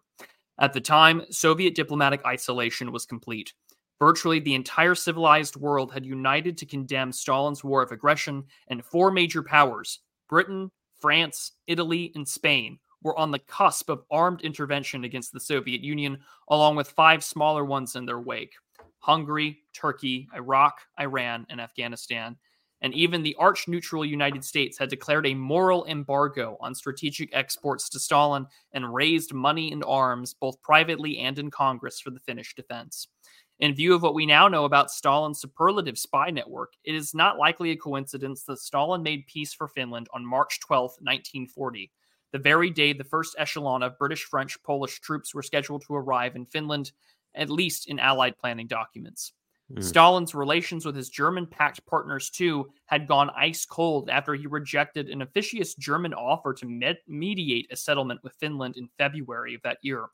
[0.58, 3.54] At the time, Soviet diplomatic isolation was complete.
[4.00, 9.12] Virtually the entire civilized world had united to condemn Stalin's war of aggression, and four
[9.12, 10.00] major powers
[10.30, 10.72] Britain,
[11.06, 16.18] France, Italy, and Spain were on the cusp of armed intervention against the Soviet Union,
[16.50, 18.54] along with five smaller ones in their wake
[19.02, 22.36] Hungary, Turkey, Iraq, Iran, and Afghanistan.
[22.82, 27.88] And even the arch neutral United States had declared a moral embargo on strategic exports
[27.90, 32.56] to Stalin and raised money and arms, both privately and in Congress, for the Finnish
[32.56, 33.10] defense.
[33.60, 37.38] In view of what we now know about Stalin's superlative spy network, it is not
[37.38, 41.92] likely a coincidence that Stalin made peace for Finland on March 12, 1940,
[42.34, 46.36] the very day the first echelon of British, French, Polish troops were scheduled to arrive
[46.36, 46.92] in Finland,
[47.34, 49.32] at least in Allied planning documents.
[49.72, 49.82] Mm.
[49.82, 55.10] Stalin's relations with his German pact partners, too, had gone ice cold after he rejected
[55.10, 59.78] an officious German offer to med- mediate a settlement with Finland in February of that
[59.82, 60.08] year.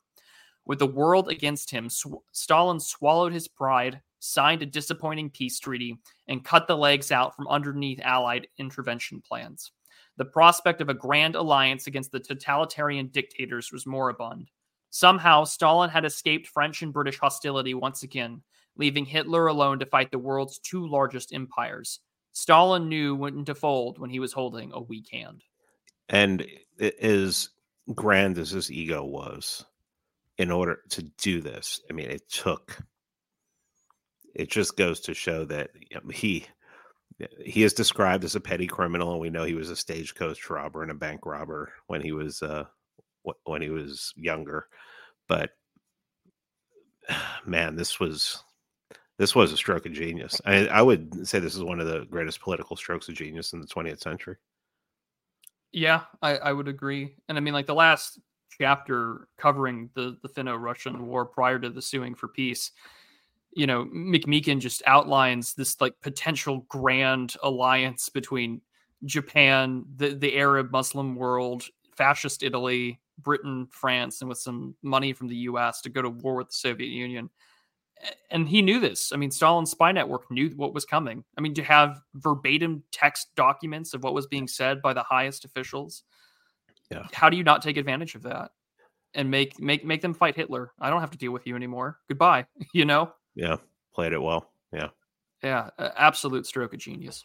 [0.64, 5.98] With the world against him, Sw- Stalin swallowed his pride, signed a disappointing peace treaty,
[6.28, 9.72] and cut the legs out from underneath Allied intervention plans.
[10.16, 14.50] The prospect of a grand alliance against the totalitarian dictators was moribund.
[14.90, 18.42] Somehow, Stalin had escaped French and British hostility once again,
[18.76, 22.00] leaving Hitler alone to fight the world's two largest empires.
[22.32, 25.42] Stalin knew when to fold when he was holding a weak hand.
[26.08, 26.46] And
[27.00, 27.48] as
[27.94, 29.64] grand as his ego was,
[30.38, 32.78] in order to do this, I mean, it took.
[34.34, 36.46] It just goes to show that you know, he
[37.44, 40.82] he is described as a petty criminal, and we know he was a stagecoach robber
[40.82, 42.64] and a bank robber when he was uh,
[43.44, 44.66] when he was younger.
[45.28, 45.50] But
[47.46, 48.42] man, this was
[49.18, 50.40] this was a stroke of genius.
[50.44, 53.60] I, I would say this is one of the greatest political strokes of genius in
[53.60, 54.36] the 20th century.
[55.72, 57.14] Yeah, I, I would agree.
[57.28, 58.18] And I mean, like the last
[58.58, 62.72] chapter covering the, the Finno Russian War prior to the suing for peace,
[63.54, 68.60] you know, McMeekin just outlines this like potential grand alliance between
[69.04, 71.64] Japan, the, the Arab Muslim world,
[71.96, 76.36] fascist Italy, Britain, France, and with some money from the US to go to war
[76.36, 77.28] with the Soviet Union.
[78.30, 79.12] And he knew this.
[79.12, 81.22] I mean, Stalin's spy network knew what was coming.
[81.38, 85.44] I mean, to have verbatim text documents of what was being said by the highest
[85.44, 86.02] officials.
[86.92, 87.06] Yeah.
[87.12, 88.50] How do you not take advantage of that
[89.14, 90.72] and make make make them fight Hitler?
[90.80, 91.98] I don't have to deal with you anymore.
[92.08, 92.46] Goodbye.
[92.74, 93.12] You know?
[93.34, 93.56] Yeah,
[93.94, 94.50] played it well.
[94.72, 94.88] Yeah.
[95.42, 97.24] Yeah, absolute stroke of genius.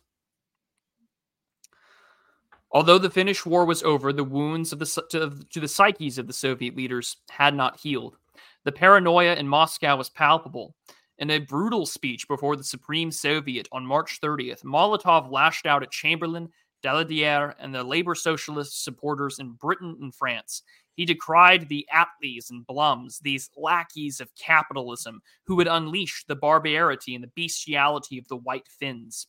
[2.71, 6.27] Although the Finnish war was over, the wounds of the to, to the psyches of
[6.27, 8.17] the Soviet leaders had not healed.
[8.65, 10.75] The paranoia in Moscow was palpable.
[11.19, 15.91] In a brutal speech before the Supreme Soviet on March 30th, Molotov lashed out at
[15.91, 16.49] Chamberlain,
[16.87, 20.63] Daladier, and the labor socialist supporters in Britain and France.
[20.93, 27.13] He decried the Attlees and Blums, these lackeys of capitalism, who would unleash the barbarity
[27.13, 29.27] and the bestiality of the White Finns.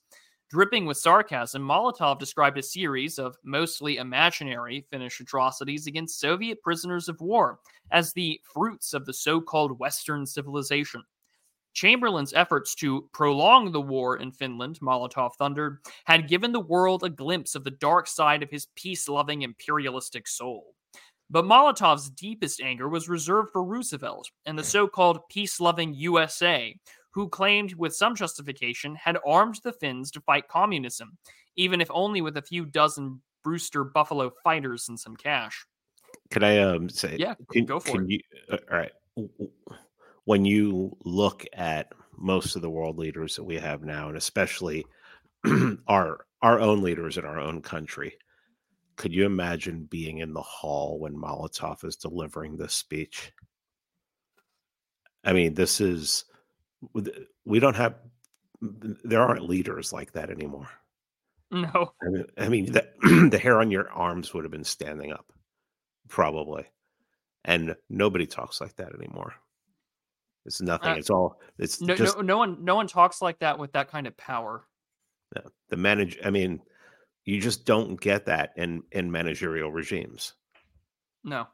[0.50, 7.08] Dripping with sarcasm, Molotov described a series of mostly imaginary Finnish atrocities against Soviet prisoners
[7.08, 7.58] of war
[7.90, 11.02] as the fruits of the so called Western civilization.
[11.74, 17.10] Chamberlain's efforts to prolong the war in Finland, Molotov thundered, had given the world a
[17.10, 20.74] glimpse of the dark side of his peace loving imperialistic soul.
[21.30, 26.74] But Molotov's deepest anger was reserved for Roosevelt and the so called peace loving USA,
[27.12, 31.18] who claimed, with some justification, had armed the Finns to fight communism,
[31.56, 35.66] even if only with a few dozen Brewster Buffalo fighters and some cash.
[36.30, 37.16] Could I um say?
[37.18, 38.10] Yeah, can, go for can it.
[38.10, 38.20] You,
[38.52, 38.92] uh, all right.
[40.28, 44.84] When you look at most of the world leaders that we have now, and especially
[45.88, 48.12] our our own leaders in our own country,
[48.96, 53.32] could you imagine being in the hall when Molotov is delivering this speech?
[55.24, 56.26] I mean, this is
[57.46, 57.94] we don't have
[58.60, 60.68] there aren't leaders like that anymore.
[61.50, 61.94] No.
[62.02, 62.86] I mean, I mean the,
[63.30, 65.32] the hair on your arms would have been standing up,
[66.06, 66.66] probably.
[67.46, 69.32] And nobody talks like that anymore.
[70.48, 70.92] It's nothing.
[70.92, 71.40] Uh, it's all.
[71.58, 74.16] It's No, just no, no one, no one talks like that with that kind of
[74.16, 74.64] power.
[75.32, 76.18] the, the manage.
[76.24, 76.60] I mean,
[77.26, 80.32] you just don't get that in in managerial regimes.
[81.22, 81.46] No.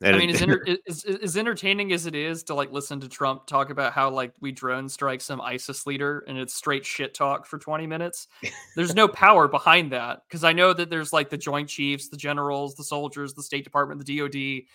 [0.00, 3.08] And I mean, as, enter- as, as entertaining as it is to like listen to
[3.08, 7.14] Trump talk about how like we drone strike some ISIS leader and it's straight shit
[7.14, 8.28] talk for 20 minutes,
[8.76, 10.22] there's no power behind that.
[10.28, 13.64] Because I know that there's like the Joint Chiefs, the generals, the soldiers, the State
[13.64, 14.66] Department, the DoD.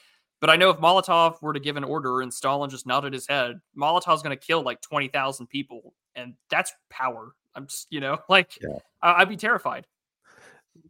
[0.43, 3.25] But I know if Molotov were to give an order and Stalin just nodded his
[3.25, 5.93] head, Molotov's going to kill like 20,000 people.
[6.15, 7.31] And that's power.
[7.55, 8.79] I'm just, you know, like Yeah.
[9.01, 9.87] I- I'd be terrified.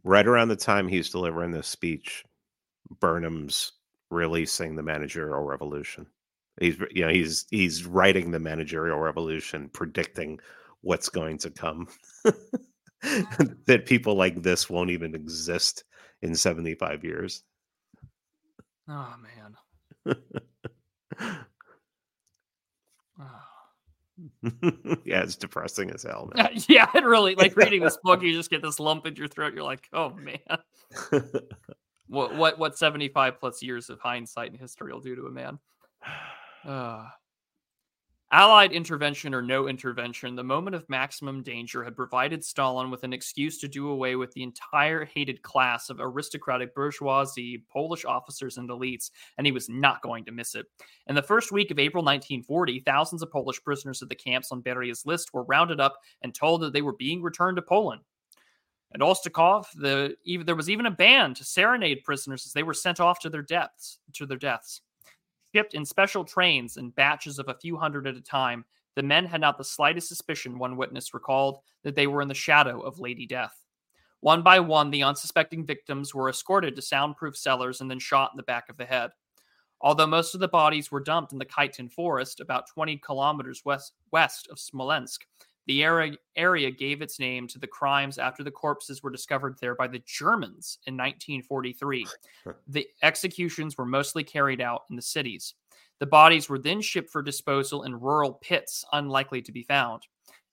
[0.02, 2.24] right around the time he's delivering this speech,
[2.98, 3.70] Burnham's
[4.10, 6.04] releasing the managerial revolution.
[6.60, 10.40] He's you know he's he's writing the managerial revolution, predicting
[10.80, 11.86] what's going to come.
[13.66, 15.84] that people like this won't even exist
[16.22, 17.44] in 75 years.
[18.88, 20.16] Oh, man.
[23.20, 23.26] Oh.
[25.04, 26.30] yeah, it's depressing as hell.
[26.34, 26.50] Man.
[26.68, 29.54] yeah, it really like reading this book, you just get this lump in your throat.
[29.54, 30.38] You're like, oh man,
[32.06, 35.58] what what what 75 plus years of hindsight and history will do to a man.
[36.64, 37.04] Uh,
[38.34, 43.12] Allied intervention or no intervention, the moment of maximum danger had provided Stalin with an
[43.12, 48.68] excuse to do away with the entire hated class of aristocratic bourgeoisie, Polish officers, and
[48.70, 50.66] elites, and he was not going to miss it.
[51.06, 54.62] In the first week of April 1940, thousands of Polish prisoners at the camps on
[54.62, 58.02] Beria's list were rounded up and told that they were being returned to Poland.
[58.92, 62.98] At Ostashkov, the, there was even a band to serenade prisoners as they were sent
[62.98, 64.00] off to their deaths.
[64.14, 64.80] To their deaths.
[65.54, 68.64] Shipped in special trains in batches of a few hundred at a time,
[68.96, 72.34] the men had not the slightest suspicion, one witness recalled, that they were in the
[72.34, 73.64] shadow of Lady Death.
[74.18, 78.36] One by one, the unsuspecting victims were escorted to soundproof cellars and then shot in
[78.36, 79.12] the back of the head.
[79.80, 83.92] Although most of the bodies were dumped in the Katyn forest, about 20 kilometers west,
[84.10, 85.20] west of Smolensk,
[85.66, 89.74] the area, area gave its name to the crimes after the corpses were discovered there
[89.74, 92.06] by the Germans in 1943.
[92.68, 95.54] The executions were mostly carried out in the cities.
[96.00, 100.02] The bodies were then shipped for disposal in rural pits unlikely to be found.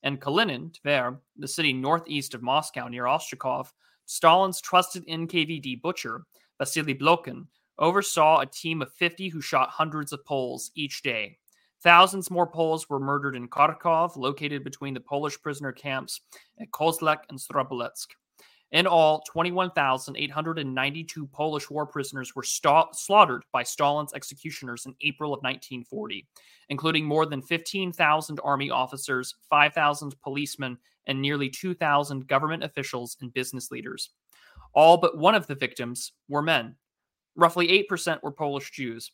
[0.02, 3.68] In Kalinin, Tver, the city northeast of Moscow near Ostashkov,
[4.06, 6.22] Stalin's trusted NKVD butcher,
[6.58, 7.46] Vasily Blokhin,
[7.78, 11.38] oversaw a team of 50 who shot hundreds of Poles each day.
[11.82, 16.20] Thousands more Poles were murdered in Kharkov, located between the Polish prisoner camps
[16.60, 18.06] at Kozelsk and Starobelsk.
[18.70, 25.42] In all, 21,892 Polish war prisoners were sta- slaughtered by Stalin's executioners in April of
[25.42, 26.26] 1940,
[26.70, 33.70] including more than 15,000 army officers, 5,000 policemen, and nearly 2,000 government officials and business
[33.70, 34.10] leaders.
[34.72, 36.76] All but one of the victims were men.
[37.36, 39.10] Roughly 8% were Polish Jews.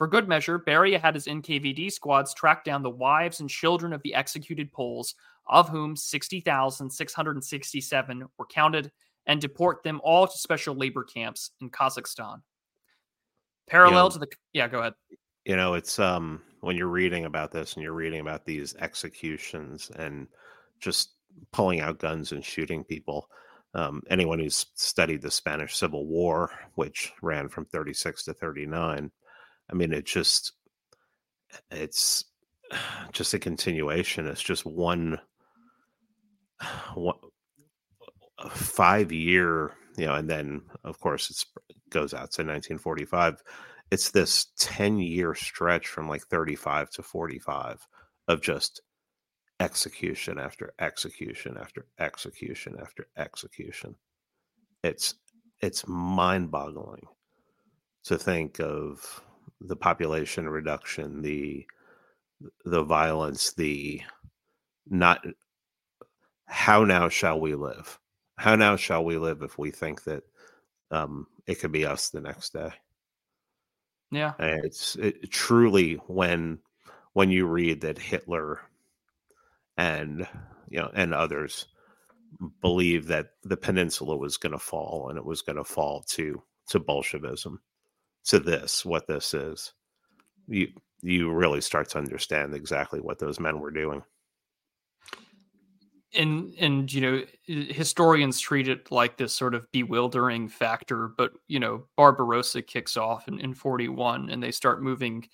[0.00, 4.00] For good measure, Beria had his NKVD squads track down the wives and children of
[4.00, 5.14] the executed Poles,
[5.46, 8.90] of whom 60,667 were counted,
[9.26, 12.40] and deport them all to special labor camps in Kazakhstan.
[13.68, 14.10] Parallel Yeah.
[14.12, 14.94] to the yeah, go ahead.
[15.44, 19.90] you know it's um when you're reading about this and you're reading about these executions
[19.96, 20.28] and
[20.78, 21.10] just
[21.52, 23.28] pulling out guns and shooting people
[23.74, 29.10] um, anyone who's studied the spanish civil war which ran from 36 to 39
[29.70, 30.52] i mean it just
[31.70, 32.24] it's
[33.12, 35.18] just a continuation it's just one
[36.94, 37.16] one
[38.50, 41.44] five year you know and then of course it's
[41.90, 43.42] goes out to 1945
[43.90, 47.86] it's this 10 year stretch from like 35 to 45
[48.28, 48.82] of just
[49.60, 53.94] execution after execution after execution after execution.
[54.82, 55.14] It's
[55.60, 57.06] it's mind boggling
[58.04, 59.22] to think of
[59.60, 61.66] the population reduction the
[62.64, 64.00] the violence the
[64.88, 65.24] not
[66.46, 67.98] how now shall we live?
[68.36, 70.24] How now shall we live if we think that
[70.90, 72.70] um it could be us the next day?
[74.10, 74.32] Yeah.
[74.38, 76.58] and it's it, truly when
[77.12, 78.60] when you read that Hitler
[79.76, 80.26] and
[80.68, 81.66] you know and others
[82.60, 86.42] believe that the peninsula was going to fall and it was going to fall to
[86.68, 87.60] to Bolshevism,
[88.26, 89.72] to this, what this is.
[90.48, 90.68] You
[91.02, 94.02] you really start to understand exactly what those men were doing.
[96.14, 101.60] And and you know historians treat it like this sort of bewildering factor, but you
[101.60, 105.28] know Barbarossa kicks off in, in 41 and they start moving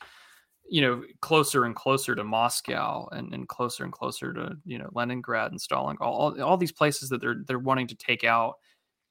[0.69, 4.89] you know closer and closer to Moscow and, and closer and closer to you know
[4.93, 8.57] Leningrad and Stalin all, all these places that they're they're wanting to take out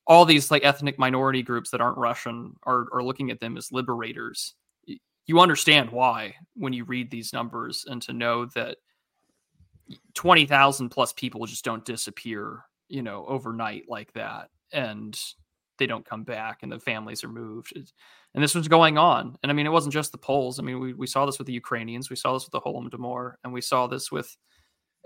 [0.07, 3.71] all these like ethnic minority groups that aren't Russian are are looking at them as
[3.71, 4.55] liberators
[5.27, 8.77] you understand why when you read these numbers and to know that
[10.13, 15.19] 20,000 plus people just don't disappear, you know, overnight like that and
[15.77, 17.73] they don't come back and the families are moved.
[17.75, 19.37] And this was going on.
[19.41, 20.59] And I mean, it wasn't just the Poles.
[20.59, 23.33] I mean, we, we saw this with the Ukrainians, we saw this with the Holodomor,
[23.43, 24.35] and we saw this with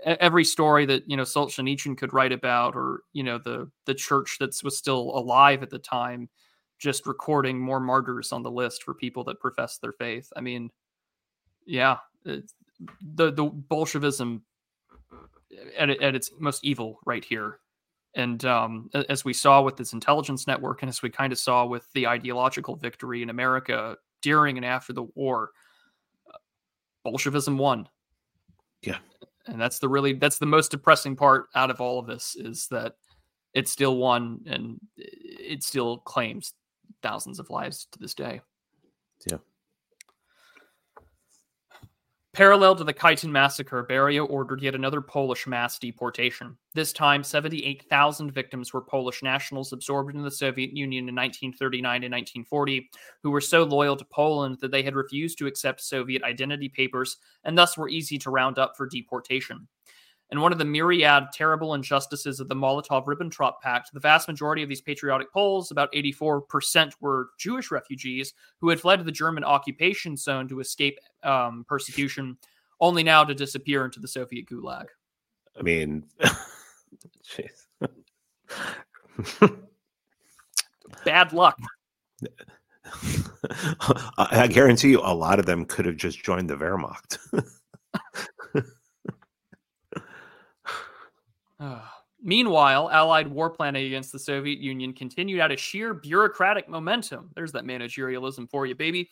[0.04, 4.36] every story that, you know, Solzhenitsyn could write about or, you know, the the church
[4.40, 6.28] that was still alive at the time
[6.78, 10.32] just recording more martyrs on the list for people that profess their faith.
[10.34, 10.70] I mean,
[11.66, 12.42] yeah, the
[13.30, 14.42] the Bolshevism
[15.78, 17.58] at, at its most evil right here.
[18.14, 21.64] And um, as we saw with this intelligence network, and as we kind of saw
[21.64, 25.50] with the ideological victory in America during and after the war,
[26.28, 26.38] uh,
[27.04, 27.88] Bolshevism won.
[28.82, 28.98] Yeah,
[29.46, 32.68] and that's the really that's the most depressing part out of all of this is
[32.68, 32.94] that
[33.54, 36.54] it still won and it still claims
[37.02, 38.40] thousands of lives to this day.
[39.26, 39.38] Yeah.
[42.32, 46.56] Parallel to the Katyn massacre, Beria ordered yet another Polish mass deportation.
[46.74, 52.12] This time, 78,000 victims were Polish nationals absorbed into the Soviet Union in 1939 and
[52.12, 52.88] 1940,
[53.24, 57.16] who were so loyal to Poland that they had refused to accept Soviet identity papers
[57.42, 59.66] and thus were easy to round up for deportation.
[60.30, 64.62] And one of the myriad terrible injustices of the Molotov Ribbentrop Pact, the vast majority
[64.62, 69.42] of these patriotic Poles, about 84%, were Jewish refugees who had fled to the German
[69.42, 72.36] occupation zone to escape um, persecution,
[72.80, 74.86] only now to disappear into the Soviet gulag.
[75.58, 76.04] I mean,
[77.26, 77.66] jeez.
[81.04, 81.58] bad luck.
[84.18, 87.18] I guarantee you, a lot of them could have just joined the Wehrmacht.
[92.22, 97.30] Meanwhile, Allied war planning against the Soviet Union continued out of sheer bureaucratic momentum.
[97.34, 99.08] There's that managerialism for you, baby.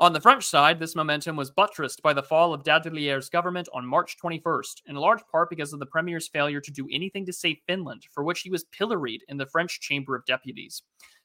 [0.00, 3.86] On the French side, this momentum was buttressed by the fall of Daladier's government on
[3.86, 7.58] March 21st, in large part because of the premier's failure to do anything to save
[7.68, 10.82] Finland, for which he was pilloried in the French Chamber of Deputies.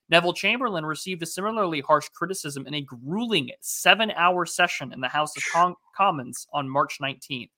[0.10, 5.08] Neville Chamberlain received a similarly harsh criticism in a grueling seven hour session in the
[5.08, 7.50] House of Commons on March 19th.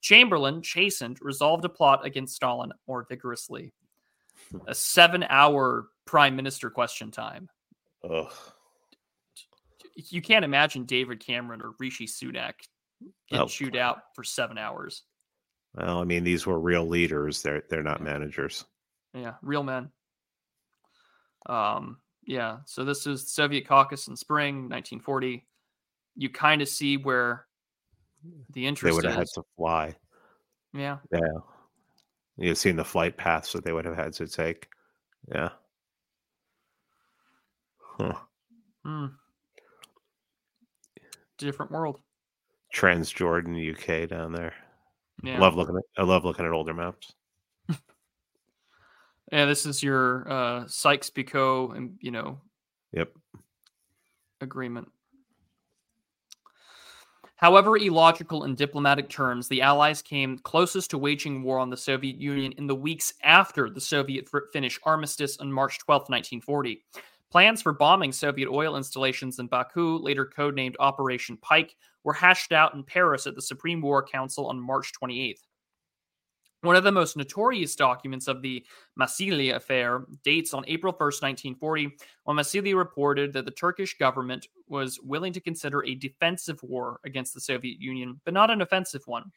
[0.00, 3.72] Chamberlain, chastened, resolved to plot against Stalin more vigorously.
[4.66, 7.48] A seven hour prime minister question time.
[8.08, 8.32] Ugh.
[9.94, 12.54] You can't imagine David Cameron or Rishi Sunak
[13.28, 13.46] get oh.
[13.46, 15.02] chewed out for seven hours.
[15.74, 17.42] Well, I mean, these were real leaders.
[17.42, 18.64] They're they're not managers.
[19.14, 19.90] Yeah, real men.
[21.46, 22.58] Um, yeah.
[22.66, 25.46] So this is Soviet Caucasus in spring 1940.
[26.16, 27.46] You kind of see where
[28.52, 29.94] the interest they would have had to fly.
[30.72, 30.98] Yeah.
[31.12, 31.20] Yeah.
[32.36, 34.68] You've seen the flight paths that they would have had to take.
[35.32, 35.50] Yeah.
[37.78, 38.14] Huh.
[38.84, 39.06] Hmm.
[41.38, 42.00] Different world.
[42.74, 44.54] Transjordan, UK, down there.
[45.22, 45.38] Yeah.
[45.38, 45.82] Love looking at.
[45.98, 47.12] I love looking at older maps.
[49.32, 52.40] yeah, this is your uh, Sykes-Picot, and you know.
[52.92, 53.12] Yep.
[54.40, 54.90] Agreement.
[57.40, 62.16] However illogical in diplomatic terms, the Allies came closest to waging war on the Soviet
[62.16, 66.82] Union in the weeks after the Soviet Finnish armistice on March 12, 1940.
[67.30, 72.74] Plans for bombing Soviet oil installations in Baku, later codenamed Operation Pike, were hashed out
[72.74, 75.40] in Paris at the Supreme War Council on March 28th.
[76.62, 78.64] One of the most notorious documents of the
[78.98, 85.00] Massigli affair dates on April 1st, 1940, when Massigli reported that the Turkish government was
[85.00, 89.32] willing to consider a defensive war against the Soviet Union, but not an offensive one.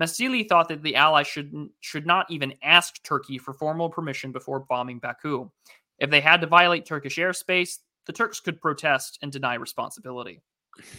[0.00, 4.60] Massigli thought that the Allies should, should not even ask Turkey for formal permission before
[4.60, 5.50] bombing Baku.
[5.98, 10.40] If they had to violate Turkish airspace, the Turks could protest and deny responsibility.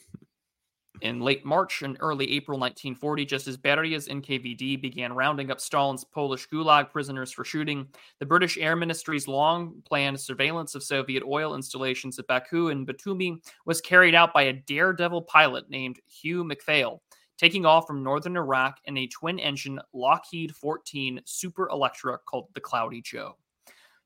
[1.02, 6.04] In late March and early April 1940, just as Beria's NKVD began rounding up Stalin's
[6.04, 7.88] Polish Gulag prisoners for shooting,
[8.20, 13.38] the British Air Ministry's long planned surveillance of Soviet oil installations at Baku and Batumi
[13.66, 17.02] was carried out by a daredevil pilot named Hugh MacPhail.
[17.36, 22.60] taking off from northern Iraq in a twin engine Lockheed 14 Super Electra called the
[22.60, 23.36] Cloudy Joe.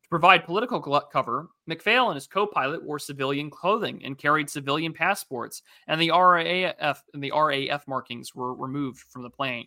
[0.07, 0.81] To provide political
[1.12, 7.03] cover, MacPhail and his co-pilot wore civilian clothing and carried civilian passports, and the RAF
[7.12, 9.66] and the RAF markings were removed from the plane.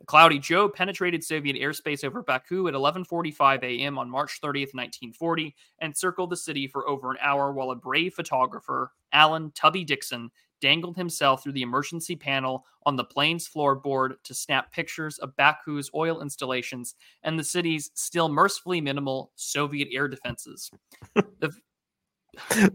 [0.00, 3.96] The Cloudy Joe penetrated Soviet airspace over Baku at 11:45 a.m.
[3.96, 8.12] on March 30th, 1940, and circled the city for over an hour while a brave
[8.12, 14.34] photographer, Alan Tubby Dixon, dangled himself through the emergency panel on the plane's floorboard to
[14.34, 20.70] snap pictures of Baku's oil installations and the city's still mercifully minimal Soviet air defenses.
[21.14, 21.52] the...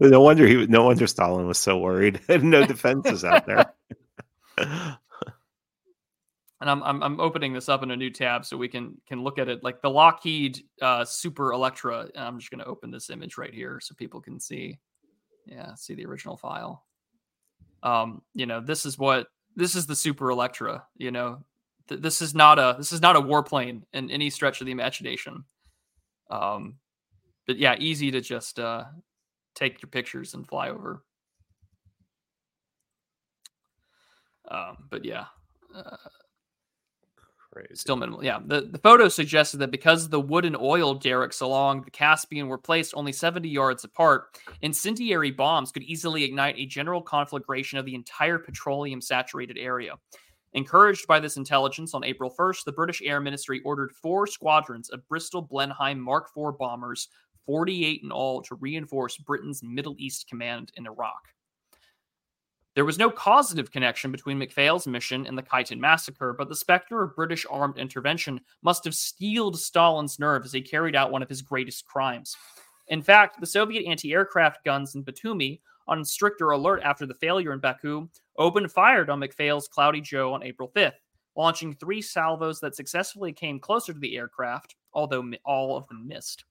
[0.00, 2.20] no wonder he no wonder Stalin was so worried.
[2.28, 3.72] no defenses out there.
[4.58, 4.96] and
[6.60, 9.38] I'm, I'm I'm opening this up in a new tab so we can can look
[9.38, 12.08] at it like the Lockheed uh, Super Electra.
[12.16, 14.78] I'm just going to open this image right here so people can see.
[15.46, 16.84] Yeah, see the original file
[17.82, 20.84] um, you know, this is what this is the Super Electra.
[20.96, 21.44] You know,
[21.90, 24.72] Th- this is not a this is not a warplane in any stretch of the
[24.72, 25.44] imagination.
[26.30, 26.76] Um,
[27.46, 28.84] but yeah, easy to just uh,
[29.54, 31.02] take your pictures and fly over.
[34.48, 35.26] Um, but yeah,
[35.74, 35.96] uh,
[37.52, 37.74] Crazy.
[37.74, 38.24] Still minimal.
[38.24, 38.38] Yeah.
[38.44, 42.58] The, the photo suggested that because the wood and oil derricks along the Caspian were
[42.58, 47.96] placed only 70 yards apart, incendiary bombs could easily ignite a general conflagration of the
[47.96, 49.94] entire petroleum saturated area.
[50.52, 55.06] Encouraged by this intelligence, on April 1st, the British Air Ministry ordered four squadrons of
[55.08, 57.08] Bristol Blenheim Mark IV bombers,
[57.46, 61.20] 48 in all, to reinforce Britain's Middle East command in Iraq.
[62.74, 67.02] There was no causative connection between MacPhail's mission and the Katyn massacre, but the specter
[67.02, 71.28] of British armed intervention must have steeled Stalin's nerve as he carried out one of
[71.28, 72.36] his greatest crimes.
[72.86, 77.52] In fact, the Soviet anti aircraft guns in Batumi, on stricter alert after the failure
[77.52, 80.94] in Baku, opened fire on MacPhail's Cloudy Joe on April 5th,
[81.36, 86.44] launching three salvos that successfully came closer to the aircraft, although all of them missed.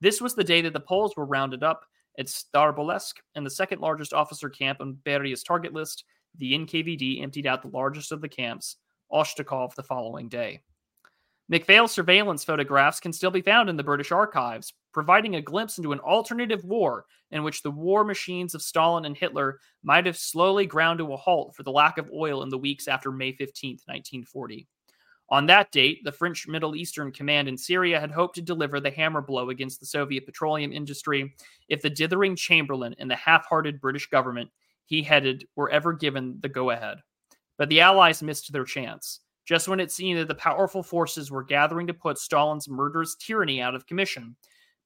[0.00, 1.84] This was the day that the Poles were rounded up
[2.20, 6.04] it's Starobelsk and the second largest officer camp on Beria's target list.
[6.36, 8.76] The NKVD emptied out the largest of the camps,
[9.10, 10.60] Ostashkov, the following day.
[11.48, 15.92] MacPhail's surveillance photographs can still be found in the British archives, providing a glimpse into
[15.92, 20.66] an alternative war in which the war machines of Stalin and Hitler might have slowly
[20.66, 23.78] ground to a halt for the lack of oil in the weeks after May 15,
[23.86, 24.68] 1940.
[25.32, 28.90] On that date, the French Middle Eastern Command in Syria had hoped to deliver the
[28.90, 31.34] hammer blow against the Soviet petroleum industry
[31.68, 34.50] if the dithering Chamberlain and the half hearted British government
[34.86, 36.98] he headed were ever given the go ahead.
[37.58, 39.20] But the Allies missed their chance.
[39.46, 43.60] Just when it seemed that the powerful forces were gathering to put Stalin's murderous tyranny
[43.60, 44.34] out of commission,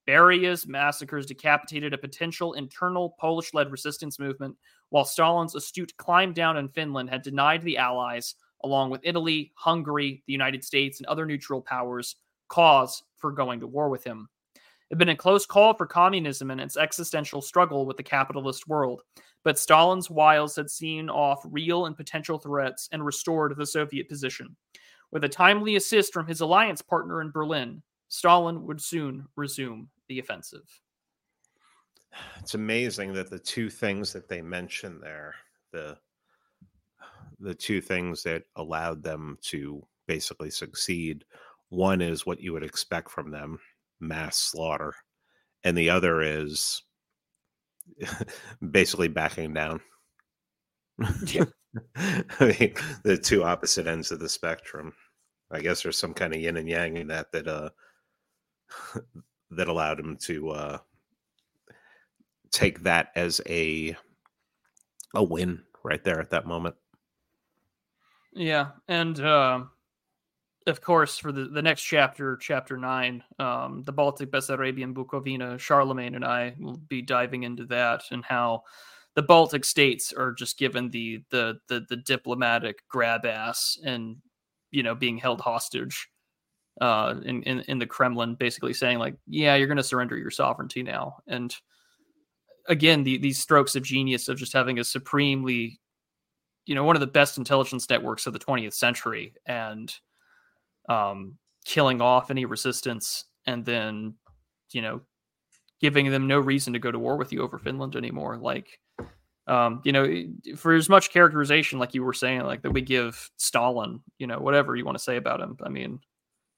[0.06, 4.56] Beria's massacres decapitated a potential internal Polish led resistance movement,
[4.90, 8.34] while Stalin's astute climb down in Finland had denied the Allies
[8.64, 12.16] along with Italy, Hungary, the United States, and other neutral powers,
[12.48, 14.28] cause for going to war with him.
[14.54, 18.66] It had been a close call for communism and its existential struggle with the capitalist
[18.68, 19.02] world,
[19.42, 24.56] but Stalin's wiles had seen off real and potential threats and restored the Soviet position.
[25.10, 30.18] With a timely assist from his alliance partner in Berlin, Stalin would soon resume the
[30.18, 30.80] offensive.
[32.38, 35.34] It's amazing that the two things that they mentioned there,
[35.72, 35.98] the
[37.44, 41.24] the two things that allowed them to basically succeed.
[41.68, 43.58] One is what you would expect from them
[44.00, 44.94] mass slaughter,
[45.62, 46.82] and the other is
[48.70, 49.80] basically backing down.
[51.26, 51.44] Yeah.
[51.96, 54.92] I mean, the two opposite ends of the spectrum.
[55.50, 57.70] I guess there's some kind of yin and yang in that that uh
[59.50, 60.78] that allowed him to uh
[62.50, 63.96] take that as a
[65.14, 66.76] a win right there at that moment.
[68.34, 69.64] Yeah, and uh,
[70.66, 76.14] of course, for the, the next chapter, chapter nine, um, the Baltic, Bessarabian, Bukovina, Charlemagne
[76.14, 78.62] and I will be diving into that and how
[79.14, 84.16] the Baltic states are just given the the the, the diplomatic grab ass and
[84.70, 86.08] you know being held hostage
[86.80, 90.32] uh, in, in in the Kremlin, basically saying like, yeah, you're going to surrender your
[90.32, 91.54] sovereignty now, and
[92.68, 95.78] again, the, these strokes of genius of just having a supremely
[96.66, 99.94] you know one of the best intelligence networks of the 20th century and
[100.88, 104.14] um, killing off any resistance and then
[104.72, 105.00] you know
[105.80, 108.38] giving them no reason to go to war with you over Finland anymore.
[108.38, 108.78] Like
[109.46, 110.24] um, you know
[110.56, 114.38] for as much characterization like you were saying like that we give Stalin you know
[114.38, 116.00] whatever you want to say about him I mean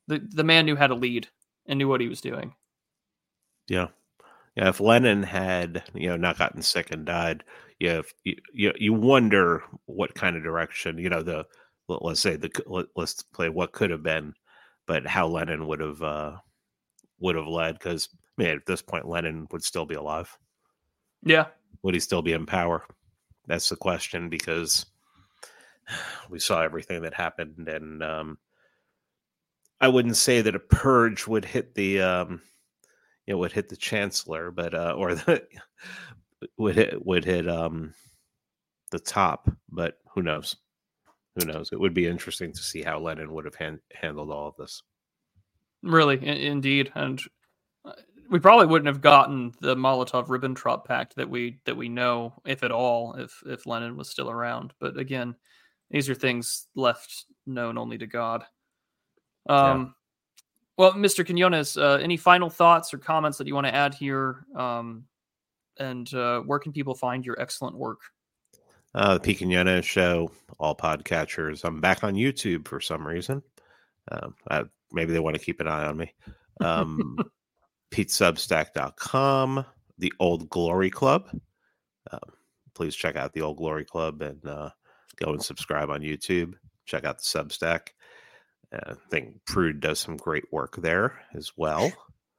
[0.06, 1.28] the the man knew how to lead
[1.66, 2.54] and knew what he was doing.
[3.68, 3.88] Yeah.
[4.54, 7.42] Yeah if Lenin had you know not gotten sick and died
[7.78, 8.02] you,
[8.52, 11.46] you you wonder what kind of direction you know the
[11.88, 14.34] let, us say the let, us play what could have been,
[14.86, 16.32] but how Lenin would have uh,
[17.20, 17.78] would have led.
[17.78, 18.08] Because
[18.38, 20.36] I mean, at this point, Lenin would still be alive.
[21.22, 21.46] Yeah,
[21.82, 22.84] would he still be in power?
[23.46, 24.86] That's the question because
[26.30, 28.38] we saw everything that happened, and um,
[29.80, 32.42] I wouldn't say that a purge would hit the um,
[33.26, 35.42] you know would hit the chancellor, but uh, or the
[36.58, 37.94] would hit would hit um,
[38.90, 40.56] the top, but who knows?
[41.36, 41.70] Who knows?
[41.72, 44.82] It would be interesting to see how Lenin would have han- handled all of this.
[45.82, 47.20] Really, in- indeed, and
[47.84, 47.92] uh,
[48.30, 52.72] we probably wouldn't have gotten the Molotov-Ribbentrop Pact that we that we know, if at
[52.72, 54.72] all, if if Lenin was still around.
[54.80, 55.34] But again,
[55.90, 58.44] these are things left known only to God.
[59.48, 59.86] Um, yeah.
[60.78, 61.24] Well, Mr.
[61.24, 64.44] Quinones, uh, any final thoughts or comments that you want to add here?
[64.54, 65.04] Um,
[65.78, 68.00] and uh, where can people find your excellent work?
[68.94, 71.64] Uh, the Pete Quinones Show, all podcatchers.
[71.64, 73.42] I'm back on YouTube for some reason.
[74.10, 76.14] Um, I, maybe they want to keep an eye on me.
[76.60, 77.18] Um,
[77.90, 79.66] PeteSubstack.com,
[79.98, 81.28] the Old Glory Club.
[82.10, 82.18] Uh,
[82.74, 84.70] please check out the Old Glory Club and uh,
[85.16, 86.54] go and subscribe on YouTube.
[86.86, 87.88] Check out the Substack.
[88.72, 91.92] Uh, I think Prude does some great work there as well.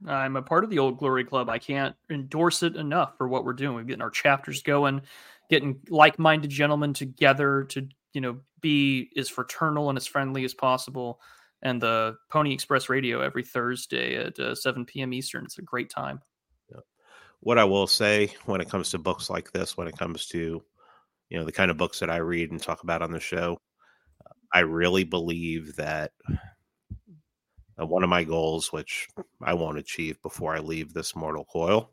[0.06, 1.49] I'm a part of the Old Glory Club.
[1.49, 3.76] I can't endorse it enough for what we're doing.
[3.76, 5.02] We're getting our chapters going,
[5.49, 11.19] getting like-minded gentlemen together to, you know, be as fraternal and as friendly as possible.
[11.64, 15.14] And the Pony Express Radio every Thursday at uh, 7 p.m.
[15.14, 15.45] Eastern.
[15.45, 16.22] It's a great time.
[17.41, 20.64] What I will say when it comes to books like this, when it comes to,
[21.30, 23.57] you know, the kind of books that I read and talk about on the show,
[24.53, 26.11] I really believe that
[27.80, 29.08] uh, one of my goals, which
[29.41, 31.91] I won't achieve before I leave this mortal coil,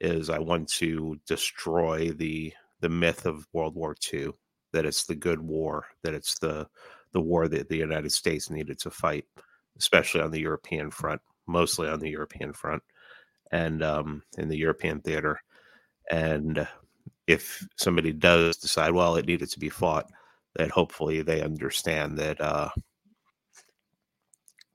[0.00, 4.30] is I want to destroy the the myth of World War II.
[4.72, 5.86] That it's the good war.
[6.02, 6.68] That it's the
[7.12, 9.24] the war that the United States needed to fight,
[9.78, 12.82] especially on the European front, mostly on the European front,
[13.50, 15.40] and um, in the European theater.
[16.10, 16.66] And
[17.26, 20.10] if somebody does decide, well, it needed to be fought,
[20.56, 22.68] that hopefully they understand that uh,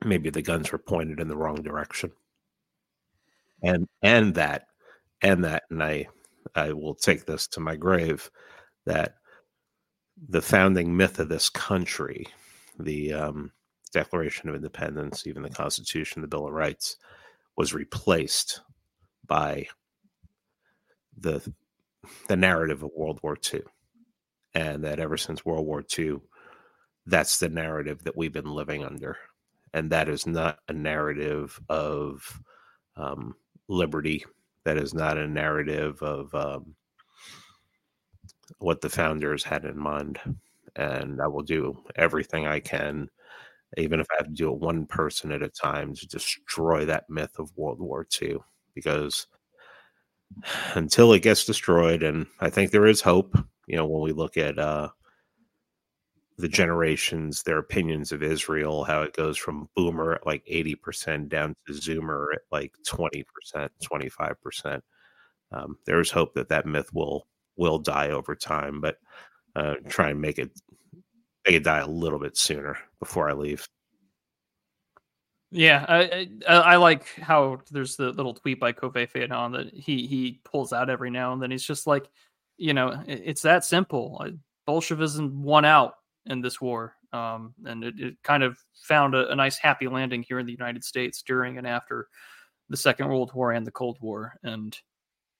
[0.04, 2.12] maybe the guns were pointed in the wrong direction,
[3.62, 4.66] and and that
[5.22, 6.08] and that, and I
[6.54, 8.30] I will take this to my grave
[8.86, 9.14] that
[10.28, 12.26] the founding myth of this country,
[12.78, 13.52] the um,
[13.92, 16.96] Declaration of Independence, even the Constitution, the Bill of Rights,
[17.56, 18.60] was replaced
[19.26, 19.66] by
[21.16, 21.40] the
[22.28, 23.62] the narrative of World War II
[24.54, 26.18] and that ever since World War II,
[27.06, 29.16] that's the narrative that we've been living under.
[29.74, 32.40] And that is not a narrative of
[32.96, 33.34] um,
[33.68, 34.24] liberty.
[34.64, 36.76] That is not a narrative of um,
[38.60, 40.20] what the founders had in mind.
[40.76, 43.10] And I will do everything I can,
[43.76, 47.10] even if I have to do it one person at a time, to destroy that
[47.10, 48.38] myth of World War II.
[48.76, 49.26] Because
[50.74, 53.36] until it gets destroyed, and I think there is hope,
[53.66, 54.90] you know, when we look at uh,
[56.36, 61.54] the generations, their opinions of Israel, how it goes from boomer at like 80% down
[61.66, 63.24] to zoomer at like 20%,
[63.82, 64.80] 25%.
[65.52, 68.96] Um, there's hope that that myth will will die over time, but
[69.54, 70.50] uh, try and make it
[71.46, 73.68] make it die a little bit sooner before I leave.
[75.52, 80.08] Yeah, I, I, I like how there's the little tweet by Kove Fanon that he
[80.08, 81.52] he pulls out every now and then.
[81.52, 82.08] He's just like,
[82.56, 84.26] you know, it's that simple.
[84.66, 85.94] Bolshevism won out
[86.26, 90.22] in this war, um, and it, it, kind of found a, a, nice happy landing
[90.22, 92.08] here in the United States during and after
[92.68, 94.34] the Second World War and the Cold War.
[94.42, 94.76] And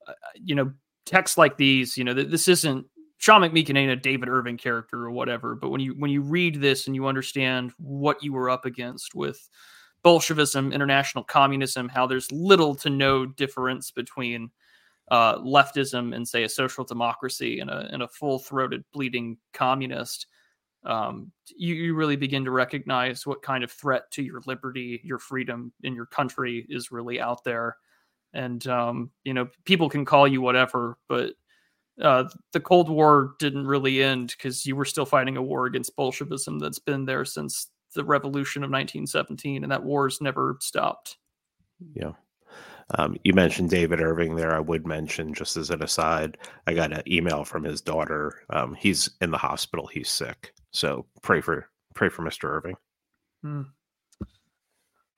[0.06, 0.72] uh, you know,
[1.06, 2.86] texts like these, you know, this isn't
[3.18, 6.60] Sean McMeekin ain't a David Irving character or whatever, but when you when you read
[6.60, 9.48] this and you understand what you were up against with
[10.02, 14.50] Bolshevism, international communism, how there's little to no difference between
[15.10, 20.26] uh, leftism and say a social democracy and a, and a full throated bleeding communist,
[20.84, 25.18] um, you, you really begin to recognize what kind of threat to your liberty, your
[25.18, 27.76] freedom in your country is really out there.
[28.32, 31.34] And, um, you know, people can call you whatever, but
[32.02, 35.94] uh, the Cold War didn't really end because you were still fighting a war against
[35.96, 41.16] Bolshevism that's been there since the revolution of 1917, and that war's never stopped.
[41.94, 42.12] Yeah.
[42.98, 44.54] Um, you mentioned David Irving there.
[44.54, 48.42] I would mention, just as an aside, I got an email from his daughter.
[48.50, 49.86] Um, he's in the hospital.
[49.86, 50.52] He's sick.
[50.70, 52.44] So pray for pray for Mr.
[52.44, 52.76] Irving.
[53.42, 53.62] Hmm.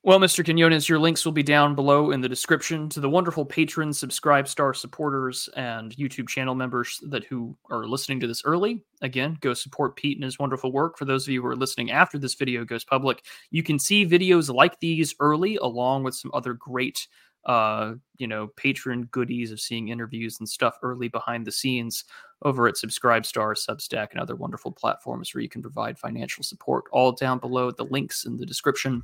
[0.07, 0.45] Well, Mr.
[0.45, 4.47] Quinones, your links will be down below in the description to the wonderful patrons, subscribe
[4.47, 8.85] star supporters, and YouTube channel members that who are listening to this early.
[9.03, 10.97] Again, go support Pete and his wonderful work.
[10.97, 14.07] For those of you who are listening after this video goes public, you can see
[14.07, 17.09] videos like these early, along with some other great
[17.47, 22.05] uh, you know, patron goodies of seeing interviews and stuff early behind the scenes
[22.43, 26.85] over at Subscribestar, Substack, and other wonderful platforms where you can provide financial support.
[26.93, 29.03] All down below, the links in the description.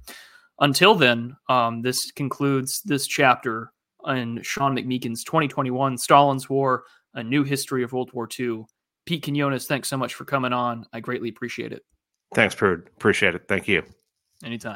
[0.60, 3.72] Until then, um, this concludes this chapter
[4.08, 8.64] in Sean McMeekin's 2021 Stalin's War, A New History of World War II.
[9.06, 10.84] Pete Quinones, thanks so much for coming on.
[10.92, 11.84] I greatly appreciate it.
[12.34, 12.88] Thanks, Prude.
[12.96, 13.42] Appreciate it.
[13.48, 13.82] Thank you.
[14.44, 14.70] Anytime.